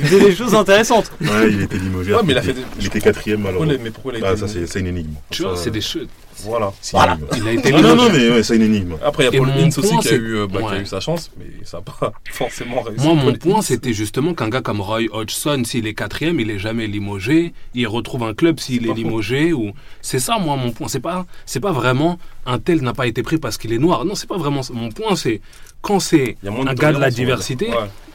Il 0.00 0.08
dit 0.08 0.20
des 0.20 0.34
choses 0.34 0.54
intéressantes. 0.54 1.10
Ouais, 1.20 1.50
il 1.50 1.62
était 1.62 1.78
limogé. 1.78 2.14
Ouais, 2.14 2.20
mais 2.24 2.32
il 2.32 2.38
a 2.38 2.42
était- 2.42 2.52
fait 2.54 2.60
des- 2.60 2.66
il 2.80 2.86
était 2.86 3.00
quatrième 3.00 3.40
malheureusement. 3.42 3.72
les- 3.72 3.78
mais 3.78 3.90
pourquoi 3.90 4.12
il 4.16 4.24
a 4.24 4.28
Ah, 4.28 4.32
été 4.32 4.40
ça 4.40 4.48
c'est 4.48 4.66
c'est 4.66 4.80
une 4.80 4.86
énigme. 4.88 5.12
Tu 5.30 5.42
vois, 5.42 5.56
Ça, 5.56 5.64
c'est 5.64 5.70
des 5.70 5.80
chutes. 5.80 6.08
Voilà. 6.44 6.72
énigme. 6.94 7.26
Il 7.36 7.48
a 7.48 7.52
été 7.52 7.72
Non, 7.72 7.82
non, 7.82 7.96
non, 7.96 8.08
mais 8.12 8.30
ouais, 8.30 8.42
c'est 8.42 8.56
une 8.56 8.62
énigme. 8.62 8.94
Après, 9.04 9.24
il 9.26 9.34
y 9.34 9.36
a 9.36 9.40
Paul 9.40 9.50
Ince 9.50 9.78
aussi 9.78 9.96
qui 9.98 10.08
a, 10.08 10.12
eu, 10.14 10.36
euh, 10.36 10.46
bah, 10.46 10.60
qui 10.68 10.74
a 10.74 10.80
eu 10.80 10.86
sa 10.86 11.00
chance, 11.00 11.30
mais 11.38 11.46
ça 11.64 11.78
n'a 11.78 11.82
pas 11.82 12.12
forcément 12.30 12.80
réussi. 12.82 13.04
Moi, 13.04 13.14
mon 13.14 13.32
point, 13.34 13.60
c'était 13.62 13.92
justement 13.92 14.34
qu'un 14.34 14.48
gars 14.48 14.60
comme 14.62 14.80
Roy 14.80 15.02
Hodgson, 15.10 15.62
s'il 15.64 15.86
est 15.86 15.94
quatrième, 15.94 16.38
il 16.40 16.50
est 16.50 16.58
jamais 16.60 16.86
limogé. 16.86 17.52
Il 17.74 17.88
retrouve 17.88 18.22
un 18.22 18.34
club 18.34 18.60
s'il 18.60 18.82
C'est 18.84 18.88
est 18.90 18.94
limogé. 18.94 19.52
Ou 19.52 19.72
c'est 20.00 20.20
ça, 20.20 20.38
moi, 20.38 20.56
mon 20.56 20.70
point. 20.70 20.86
C'est 20.88 21.00
pas, 21.00 21.26
c'est 21.44 21.60
pas 21.60 21.72
vraiment 21.72 22.18
un 22.46 22.58
tel 22.58 22.82
n'a 22.82 22.92
pas 22.94 23.06
été 23.08 23.22
pris 23.22 23.38
parce 23.38 23.58
qu'il 23.58 23.72
est 23.72 23.78
noir. 23.78 24.04
Non, 24.04 24.14
c'est 24.14 24.28
pas 24.28 24.38
vraiment 24.38 24.62
ça. 24.62 24.72
Mon 24.74 24.90
point, 24.90 25.16
c'est 25.16 25.40
quand 25.82 25.98
c'est 26.00 26.36
y 26.42 26.48
a 26.48 26.52
un 26.52 26.74
gars 26.74 26.92
de 26.92 26.98
la 26.98 27.10
diversité, 27.10 27.68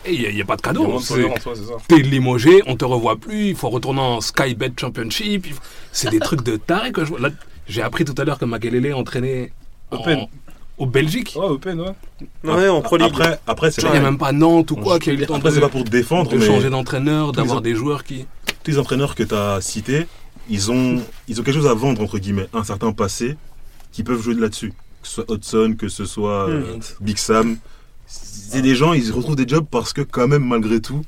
Il 0.10 0.34
n'y 0.36 0.42
a, 0.42 0.46
pas 0.46 0.56
de 0.56 0.62
cadeau. 0.62 1.00
T'es 1.88 1.98
limogé, 2.00 2.62
on 2.68 2.76
te 2.76 2.86
revoit 2.86 3.16
plus, 3.18 3.50
il 3.50 3.56
faut 3.56 3.70
retourner 3.70 4.02
en 4.02 4.22
Skybet 4.22 4.72
Championship. 4.80 5.48
C'est 5.92 6.10
des 6.10 6.20
trucs 6.28 6.44
de 6.44 6.58
taré 6.58 6.92
que 6.92 7.06
je 7.06 7.14
j'ai 7.68 7.82
appris 7.82 8.04
tout 8.04 8.16
à 8.18 8.26
l'heure 8.26 8.38
que 8.38 8.46
Makelele 8.46 8.94
entraînait 8.94 9.54
en- 9.92 9.98
Open. 9.98 10.28
au 10.78 10.86
Belgique. 10.86 11.34
Ouais, 11.38 11.46
Open, 11.46 11.80
ouais. 11.80 11.94
Ouais, 12.44 12.68
en 12.68 12.82
Pro 12.82 12.98
League. 12.98 13.12
Après, 13.14 13.40
après 13.48 13.72
c'est 13.72 13.82
Il 13.84 13.92
n'y 13.92 13.98
a 13.98 14.02
même 14.02 14.18
pas 14.18 14.34
Nantes 14.34 14.72
ou 14.72 14.76
quoi 14.76 15.00
qui 15.00 15.10
a 15.10 15.14
eu 15.14 15.18
le 15.18 15.26
temps 15.26 15.36
Après, 15.36 15.50
de, 15.50 15.56
c'est 15.56 15.62
pas 15.62 15.70
pour 15.70 15.86
te 15.86 15.90
défendre, 15.90 16.30
de 16.32 16.38
mais 16.38 16.46
changer 16.46 16.70
d'entraîneur, 16.70 17.32
d'avoir 17.32 17.62
des 17.62 17.74
joueurs 17.76 18.04
qui. 18.04 18.26
tous 18.64 18.72
les 18.72 18.80
entraîneurs 18.80 19.16
que 19.16 19.24
tu 19.24 19.34
as 19.34 19.62
cités, 19.62 20.08
ils 20.50 20.72
ont, 20.72 21.02
ils 21.30 21.40
ont 21.40 21.44
quelque 21.44 21.56
chose 21.56 21.68
à 21.68 21.74
vendre, 21.74 22.02
entre 22.02 22.18
guillemets, 22.20 22.50
un 22.54 22.66
certain 22.66 22.92
passé, 22.92 23.38
qui 23.94 24.04
peuvent 24.04 24.22
jouer 24.22 24.36
de 24.36 24.42
là-dessus. 24.42 24.74
Que 25.02 25.08
ce 25.08 25.14
soit 25.16 25.26
Hudson, 25.30 25.76
que 25.78 25.88
ce 25.88 26.04
soit 26.06 26.50
euh, 26.50 26.76
Hmm. 26.76 26.80
Big 27.00 27.18
Sam. 27.18 27.58
C'est 28.22 28.62
des 28.62 28.76
gens, 28.76 28.94
ils 28.94 29.12
retrouvent 29.12 29.36
des 29.36 29.48
jobs 29.48 29.66
parce 29.70 29.94
que, 29.94 30.02
quand 30.02 30.28
même, 30.28 30.44
malgré 30.46 30.80
tout, 30.80 31.04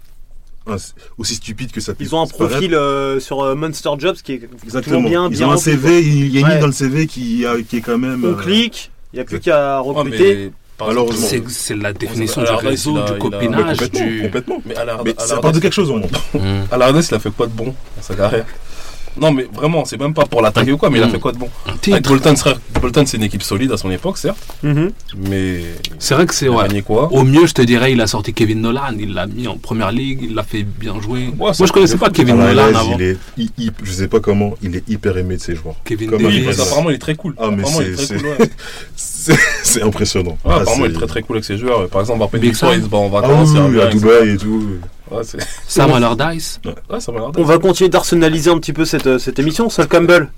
aussi 1.19 1.35
stupide 1.35 1.71
que 1.71 1.79
ça 1.79 1.93
puisse 1.93 2.09
Ils 2.09 2.15
ont 2.15 2.21
un 2.23 2.27
profil 2.27 2.73
euh, 2.73 3.19
sur 3.19 3.43
euh, 3.43 3.53
Monster 3.55 3.91
Jobs 3.99 4.15
qui 4.15 4.33
est 4.33 4.49
Exactement. 4.63 5.07
bien, 5.07 5.29
ils 5.29 5.37
bien 5.37 5.47
ont 5.47 5.51
un 5.51 5.57
CV, 5.57 6.01
il 6.01 6.27
y 6.33 6.37
a 6.37 6.39
une 6.39 6.45
Ouais. 6.47 6.51
ligne 6.53 6.61
dans 6.61 6.65
le 6.67 6.73
CV 6.73 7.05
qui, 7.05 7.45
a- 7.45 7.61
qui 7.61 7.77
est 7.77 7.81
quand 7.81 7.99
même. 7.99 8.25
On 8.25 8.29
euh, 8.29 8.33
clique, 8.33 8.89
il 9.13 9.17
n'y 9.17 9.21
a 9.21 9.25
plus 9.25 9.39
qu'à 9.39 9.81
Ouais, 9.83 9.87
recruter. 9.93 10.35
mais 10.35 10.51
par 10.77 10.87
Malheureusement. 10.87 11.27
C'est 11.29 11.43
c'est 11.49 11.75
la 11.75 11.93
définition 11.93 12.41
du 12.41 12.49
réseau, 12.49 12.99
du 13.03 13.17
copinage, 13.19 13.77
complètement. 13.77 14.61
Mais 14.65 14.75
ça 15.19 15.37
part 15.37 15.51
de 15.51 15.59
quelque 15.59 15.73
chose 15.73 15.91
au 15.91 15.97
monde. 15.97 16.11
Hmm. 16.33 16.63
À 16.71 16.77
la 16.77 16.89
il 16.89 16.97
a 17.13 17.19
fait 17.19 17.31
quoi 17.31 17.45
de 17.47 17.53
bon 17.53 17.65
dans 17.95 18.01
sa 18.01 18.15
carrière? 18.15 18.45
Non, 19.19 19.31
mais 19.31 19.47
vraiment, 19.53 19.85
c'est 19.85 19.99
même 19.99 20.13
pas 20.13 20.25
pour 20.25 20.41
l'attaquer 20.41 20.71
ou 20.71 20.77
quoi, 20.77 20.89
mais 20.89 20.97
il 20.99 21.03
a 21.03 21.07
Mm. 21.07 21.11
fait 21.11 21.19
quoi 21.19 21.31
de 21.31 21.37
bon 21.37 21.49
Avec. 21.91 22.05
Bolton, 22.07 22.35
c'est- 22.35 22.79
Bolton, 22.81 23.03
c'est 23.05 23.17
une 23.17 23.23
équipe 23.23 23.43
solide 23.43 23.71
à 23.71 23.77
son 23.77 23.89
époque, 23.91 24.17
certes, 24.17 24.37
Mhm. 24.63 24.91
mais 25.29 25.61
C'est 25.99 26.13
vrai 26.15 26.25
que 26.25 26.33
c'est. 26.33 26.49
Ouais. 26.49 26.81
quoi? 26.81 27.11
Au 27.11 27.23
mieux, 27.23 27.45
je 27.47 27.53
te 27.53 27.61
dirais, 27.61 27.91
il 27.93 28.01
a 28.01 28.07
sorti 28.07 28.33
Kevin 28.33 28.61
Nolan, 28.61 28.81
il 28.99 29.13
l'a 29.13 29.25
mis 29.27 29.47
en 29.47 29.57
première 29.57 29.91
ligue, 29.91 30.19
il 30.23 30.35
l'a 30.35 30.43
fait 30.43 30.63
bien 30.63 30.99
jouer. 31.01 31.27
Ouais, 31.27 31.33
Moi, 31.37 31.51
je 31.53 31.71
connaissais 31.71 31.97
pas 31.97 32.09
Kevin 32.09 32.37
la 32.37 32.47
Nolan 32.53 32.67
avant. 32.75 32.97
je 32.97 33.91
sais 33.91 34.07
pas 34.07 34.19
comment, 34.19 34.55
il 34.61 34.75
est 34.75 34.87
hyper 34.89 35.17
aimé 35.17 35.37
de 35.37 35.41
ses 35.41 35.55
joueurs. 35.55 35.75
Kevin 35.85 36.11
Davis. 36.11 36.57
qu'apparemment, 36.57 36.89
il 36.89 36.95
est 36.95 36.99
très 36.99 37.15
cool. 37.15 37.33
Ah, 37.37 37.49
mais 37.51 37.59
apparemment, 37.63 37.81
il 37.81 37.93
est 37.93 37.95
c'est- 38.95 39.81
impressionnant. 39.83 40.37
Ah, 40.45 40.55
apparemment, 40.57 40.85
il 40.85 40.89
est 40.89 40.93
c'est- 40.93 40.97
très 40.99 41.07
très 41.07 41.21
cool 41.21 41.37
avec 41.37 41.45
ses 41.45 41.57
joueurs. 41.57 41.87
Par 41.87 42.01
exemple, 42.01 42.23
après 42.23 42.39
il 42.39 42.55
se 42.55 42.89
bat 42.89 42.97
en 42.97 43.07
Ah 43.15 43.21
vacances, 43.21 43.55
à. 43.55 43.87
Dubaï 43.87 44.29
et 44.31 44.37
tout. 44.37 44.63
Ouais, 45.11 45.21
Sam 45.67 45.91
Allardyce. 45.93 46.59
ouais, 46.65 46.97
On 47.37 47.43
va 47.43 47.57
continuer 47.59 47.89
d'arsenaliser 47.89 48.49
un 48.49 48.57
petit 48.57 48.73
peu 48.73 48.85
cette, 48.85 49.05
euh, 49.07 49.19
cette 49.19 49.37
émission. 49.39 49.69
Sol 49.69 49.87
Campbell, 49.87 50.29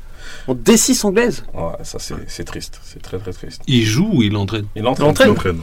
en 0.47 0.55
D6 0.55 1.05
anglaise. 1.05 1.43
Ouais, 1.53 1.71
ça 1.83 1.99
c'est 1.99 2.15
c'est 2.27 2.43
triste, 2.43 2.79
c'est 2.83 3.01
très 3.01 3.17
très 3.17 3.31
triste. 3.31 3.61
Il 3.67 3.83
joue 3.85 4.09
ou 4.13 4.23
il 4.23 4.35
entraîne? 4.35 4.65
Il 4.75 4.85
entraîne. 4.85 5.13
Il 5.23 5.29
entraîne. 5.29 5.61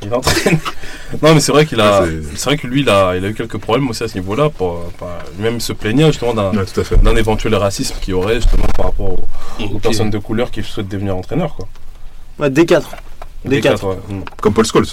Il 0.00 0.14
entraîne. 0.14 0.58
non, 1.22 1.34
mais 1.34 1.40
c'est 1.40 1.52
vrai 1.52 1.66
qu'il 1.66 1.78
a, 1.80 2.06
c'est- 2.06 2.36
c'est 2.36 2.44
vrai 2.46 2.56
que 2.56 2.66
lui, 2.66 2.80
il 2.80 2.88
a, 2.88 3.14
il 3.16 3.24
a 3.24 3.28
eu 3.28 3.34
quelques 3.34 3.58
problèmes 3.58 3.88
aussi 3.90 4.02
à 4.04 4.08
ce 4.08 4.14
niveau-là. 4.14 4.48
Pour, 4.48 4.84
pour- 4.96 5.08
lui-même 5.36 5.60
se 5.60 5.74
plaignait 5.74 6.06
justement 6.06 6.32
d'un, 6.32 6.50
Ouais, 6.56 6.64
tout 6.64 6.80
à 6.80 6.84
fait. 6.84 6.96
d'un 6.96 7.14
éventuel 7.16 7.54
racisme 7.56 7.96
qu'il 8.00 8.12
y 8.12 8.14
aurait 8.14 8.36
justement 8.36 8.66
par 8.74 8.86
rapport 8.86 9.16
aux, 9.60 9.78
personnes 9.78 10.08
de 10.10 10.18
couleur 10.18 10.50
qui 10.50 10.62
souhaitent 10.62 10.88
devenir 10.88 11.14
entraîneurs, 11.14 11.54
quoi. 11.54 11.68
Ouais, 12.38 12.48
D4. 12.48 12.82
Des 13.44 13.58
D4. 13.58 13.62
quatre, 13.62 13.84
ouais. 13.88 13.96
Mm. 14.08 14.22
Comme 14.40 14.54
Paul 14.54 14.64
Scholes. 14.64 14.86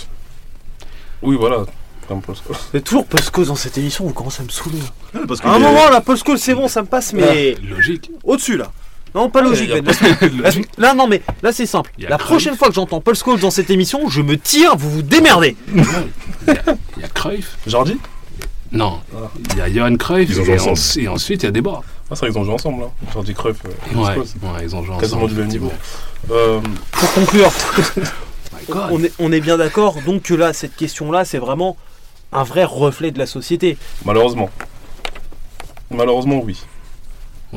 Oui, 1.21 1.37
voilà. 1.39 1.63
Comme. 2.21 2.35
C'est 2.71 2.83
toujours 2.83 3.05
Paul 3.05 3.21
Scholes 3.21 3.45
dans 3.47 3.55
cette 3.55 3.77
émission, 3.77 4.05
vous 4.05 4.13
commencez 4.13 4.41
à 4.41 4.45
me 4.45 4.49
saouler. 4.49 4.79
Parce 5.27 5.39
que 5.41 5.47
À 5.47 5.51
un 5.51 5.57
les- 5.59 5.63
moment, 5.65 6.15
Scholes, 6.15 6.37
c'est 6.39 6.53
bon, 6.55 6.67
ça 6.67 6.81
me 6.81 6.87
passe, 6.87 7.13
mais 7.13 7.55
Logique. 7.69 8.11
au-dessus, 8.23 8.57
là. 8.57 8.71
Non, 9.15 9.29
pas 9.29 9.41
Ouais, 9.43 9.49
logique, 9.49 9.69
Ben. 9.69 9.85
Là, 9.85 9.93
Logique. 10.43 10.67
là, 10.77 10.93
non, 10.95 11.07
mais 11.07 11.21
là, 11.43 11.51
c'est 11.51 11.67
simple. 11.67 11.91
Y 11.99 12.07
a 12.07 12.09
La 12.09 12.17
Cruyff. 12.17 12.29
prochaine 12.29 12.57
fois 12.57 12.69
que 12.69 12.73
j'entends 12.73 12.99
Paul 12.99 13.15
Scholes 13.15 13.39
dans 13.39 13.51
cette 13.51 13.69
émission, 13.69 14.09
je 14.09 14.21
me 14.23 14.37
tire, 14.37 14.75
vous 14.75 14.89
vous 14.89 15.01
démerdez. 15.03 15.55
Il 15.75 15.77
y 16.47 16.51
a, 16.51 16.75
il 16.97 17.01
y 17.03 17.05
a 17.05 17.07
Cruyff. 17.09 17.57
Jordi 17.67 17.97
Non. 18.71 18.99
Ah. 19.15 19.29
Il 19.51 19.57
y 19.57 19.61
a 19.61 19.71
Johan 19.71 19.95
Cruyff. 19.97 20.29
Ils 20.31 20.41
ont 20.41 20.43
joué 20.45 20.53
et, 20.55 20.59
ensemble. 20.59 20.79
en- 20.79 21.01
et 21.01 21.07
ensuite, 21.07 21.43
il 21.43 21.45
y 21.45 21.49
a 21.49 21.51
des 21.51 21.61
bars. 21.61 21.83
Ah, 21.85 22.15
c'est 22.15 22.19
vrai 22.21 22.29
qu'ils 22.31 22.39
ont 22.39 22.43
joué 22.43 22.53
ensemble, 22.55 22.81
là. 22.81 22.87
Jordi 23.13 23.33
Cruyff. 23.35 23.57
euh, 23.65 23.95
Ouais, 23.95 24.17
ouais, 24.17 24.25
ils 24.63 24.75
ont 24.75 24.83
joué 24.83 24.95
Quasiment 24.99 25.19
ensemble. 25.21 25.33
du 25.35 25.39
même 25.41 25.49
niveau. 25.49 25.71
Euh, 26.31 26.59
Pour 26.91 27.13
conclure, 27.13 27.51
My 28.53 28.65
God. 28.67 28.87
on 28.91 29.03
est, 29.03 29.13
on 29.19 29.31
est 29.31 29.41
bien 29.41 29.57
d'accord, 29.57 29.97
donc 30.05 30.23
que 30.23 30.33
là, 30.33 30.53
cette 30.53 30.75
question-là, 30.75 31.23
c'est 31.23 31.37
vraiment 31.37 31.77
un 32.33 32.43
vrai 32.43 32.63
reflet 32.63 33.11
de 33.11 33.19
la 33.19 33.25
société. 33.25 33.77
malheureusement. 34.05 34.49
Malheureusement, 35.91 36.41
oui. 36.43 36.59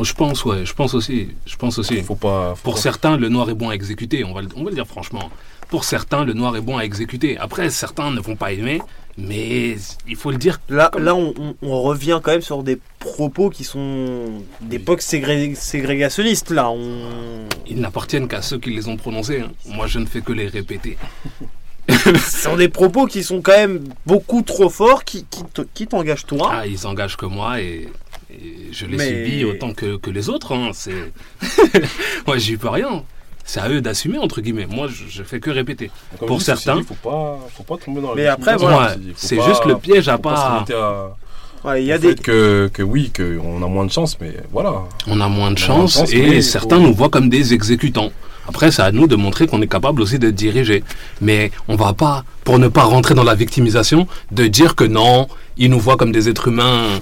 Je 0.00 0.12
pense, 0.12 0.44
ouais, 0.44 0.66
je 0.66 0.74
pense 0.74 0.92
aussi. 0.92 1.28
Je 1.46 1.56
pense 1.56 1.78
aussi. 1.78 2.02
Faut 2.02 2.16
pas. 2.16 2.54
faut 2.54 2.62
Pour 2.64 2.74
pas- 2.74 2.80
certains, 2.80 3.16
le 3.16 3.30
noir 3.30 3.48
est 3.48 3.54
bon 3.54 3.70
à 3.70 3.74
exécuter, 3.74 4.24
on 4.24 4.34
va, 4.34 4.42
le- 4.42 4.48
on 4.54 4.62
va 4.64 4.68
le 4.70 4.74
dire 4.74 4.86
franchement. 4.86 5.30
Pour 5.70 5.84
certains, 5.84 6.24
le 6.24 6.34
noir 6.34 6.54
est 6.56 6.60
bon 6.60 6.76
à 6.76 6.82
exécuter. 6.84 7.38
Après, 7.38 7.70
certains 7.70 8.10
ne 8.10 8.20
vont 8.20 8.36
pas 8.36 8.52
aimer, 8.52 8.80
mais 9.16 9.76
il 10.06 10.14
faut 10.16 10.30
le 10.30 10.36
dire. 10.36 10.60
Là, 10.68 10.90
là 10.98 11.14
on, 11.14 11.32
on- 11.40 11.54
on 11.62 11.82
revient 11.82 12.20
quand 12.22 12.30
même 12.32 12.42
sur 12.42 12.62
des 12.62 12.78
propos 12.98 13.48
qui 13.48 13.64
sont 13.64 14.42
d'époque 14.60 15.00
ségré- 15.00 15.54
ségrégationnistes. 15.54 16.50
Là, 16.50 16.68
on... 16.70 17.48
Ils 17.66 17.80
n'appartiennent 17.80 18.28
qu'à 18.28 18.42
ceux 18.42 18.58
qui 18.58 18.70
les 18.70 18.88
ont 18.88 18.96
prononcés. 18.98 19.40
hein. 19.40 19.50
Moi, 19.64 19.86
je 19.86 19.98
ne 19.98 20.04
fais 20.06 20.20
que 20.20 20.32
les 20.32 20.46
répéter. 20.48 20.98
ce 22.18 22.18
sont 22.42 22.56
des 22.56 22.68
propos 22.68 23.06
qui 23.06 23.22
sont 23.22 23.40
quand 23.42 23.56
même 23.56 23.80
beaucoup 24.06 24.42
trop 24.42 24.68
forts, 24.68 25.04
qui, 25.04 25.24
qui, 25.30 25.44
te- 25.44 25.62
qui 25.74 25.86
t'engagent 25.86 26.26
toi? 26.26 26.50
Ah, 26.52 26.66
ils 26.66 26.86
engagent 26.86 27.16
que 27.16 27.26
moi 27.26 27.60
et, 27.60 27.88
et 28.30 28.68
je 28.72 28.86
les 28.86 28.96
Mais- 28.96 29.24
subis 29.26 29.44
autant 29.44 29.72
que, 29.72 29.96
que 29.96 30.10
les 30.10 30.28
autres. 30.28 30.52
hein. 30.54 30.70
C'est... 30.74 31.12
moi, 32.26 32.38
j'y 32.38 32.56
peux 32.56 32.68
rien. 32.68 33.02
C'est 33.44 33.60
à 33.60 33.68
eux 33.68 33.80
d'assumer, 33.80 34.18
entre 34.18 34.40
guillemets. 34.40 34.66
Moi, 34.66 34.88
je, 34.88 35.04
je 35.08 35.22
fais 35.22 35.38
que 35.38 35.50
répéter. 35.50 35.90
Pour 36.26 36.42
certains- 36.42 36.76
dit, 36.76 36.82
Faut 36.82 36.94
pas, 36.94 37.38
faut 37.56 37.62
pas 37.62 37.76
tomber 37.76 38.00
dans 38.00 38.10
la 38.10 38.14
Mais 38.16 38.26
après, 38.26 38.56
voilà. 38.56 38.88
Faut 38.94 38.98
C'est 39.14 39.40
juste 39.42 39.64
le 39.66 39.76
piège 39.76 40.08
à 40.08 40.16
faut 40.16 40.22
pas 40.22 40.64
à- 40.68 41.16
Ouais, 41.64 41.82
Il 41.82 41.86
y 41.86 41.92
a 41.92 41.98
des... 41.98 42.10
fait 42.10 42.22
que, 42.22 42.68
que 42.72 42.82
oui, 42.82 43.10
qu'on 43.16 43.62
a 43.62 43.66
moins 43.66 43.86
de 43.86 43.90
chance, 43.92 44.18
mais 44.20 44.34
voilà. 44.52 44.82
On 45.06 45.20
a 45.20 45.28
moins 45.28 45.50
de 45.52 45.58
On 45.60 45.62
a 45.62 45.66
chance 45.66 45.96
moins 45.96 46.04
de 46.04 46.08
chance, 46.10 46.12
et 46.12 46.36
il 46.36 46.42
certains 46.44 46.76
faut- 46.76 46.82
nous 46.82 46.94
voient 46.94 47.08
comme 47.08 47.28
des 47.28 47.54
exécutants. 47.54 48.10
Après, 48.48 48.70
c'est 48.70 48.82
à 48.82 48.92
nous 48.92 49.06
de 49.06 49.16
montrer 49.16 49.46
qu'on 49.46 49.60
est 49.62 49.66
capable 49.66 50.00
aussi 50.02 50.18
de 50.18 50.30
diriger. 50.30 50.84
Mais 51.20 51.50
on 51.68 51.76
va 51.76 51.92
pas, 51.92 52.24
pour 52.44 52.58
ne 52.58 52.68
pas 52.68 52.84
rentrer 52.84 53.14
dans 53.14 53.24
la 53.24 53.34
victimisation, 53.34 54.06
de 54.30 54.46
dire 54.46 54.74
que 54.76 54.84
non, 54.84 55.28
ils 55.56 55.70
nous 55.70 55.80
voient 55.80 55.96
comme 55.96 56.12
des 56.12 56.28
êtres 56.28 56.48
humains 56.48 57.00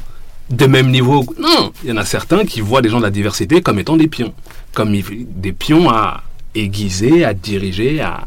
de 0.51 0.67
même 0.67 0.91
niveau. 0.91 1.25
Non, 1.39 1.73
il 1.83 1.91
y 1.91 1.93
en 1.93 1.97
a 1.97 2.05
certains 2.05 2.45
qui 2.45 2.61
voient 2.61 2.81
les 2.81 2.89
gens 2.89 2.99
de 2.99 3.03
la 3.05 3.11
diversité 3.11 3.61
comme 3.63 3.79
étant 3.79 3.97
des 3.97 4.09
pions. 4.09 4.33
Comme 4.73 4.93
des 4.93 5.53
pions 5.53 5.91
à 5.91 6.23
aiguiser, 6.55 7.25
à 7.25 7.35
diriger, 7.35 8.01
à... 8.01 8.27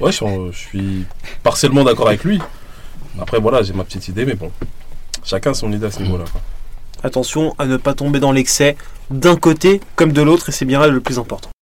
Ouais, 0.00 0.12
je, 0.12 0.24
suis- 0.52 1.04
partiellement 1.42 1.84
d'accord 1.84 2.08
avec 2.08 2.24
lui. 2.24 2.40
Après, 3.20 3.38
voilà, 3.40 3.62
j'ai 3.62 3.72
ma 3.72 3.84
petite 3.84 4.08
idée, 4.08 4.26
mais 4.26 4.34
bon, 4.34 4.50
chacun 5.24 5.52
a 5.52 5.54
son 5.54 5.72
idée 5.72 5.86
à 5.86 5.90
ce 5.90 6.02
niveau-là. 6.02 6.24
Attention 7.02 7.54
à 7.58 7.64
ne 7.66 7.76
pas 7.78 7.94
tomber 7.94 8.20
dans 8.20 8.32
l'excès 8.32 8.76
d'un 9.10 9.36
côté 9.36 9.80
comme 9.94 10.12
de 10.12 10.22
l'autre 10.22 10.48
et 10.48 10.52
c'est 10.52 10.64
bien 10.64 10.80
là 10.80 10.88
le 10.88 11.00
plus 11.00 11.18
important. 11.18 11.50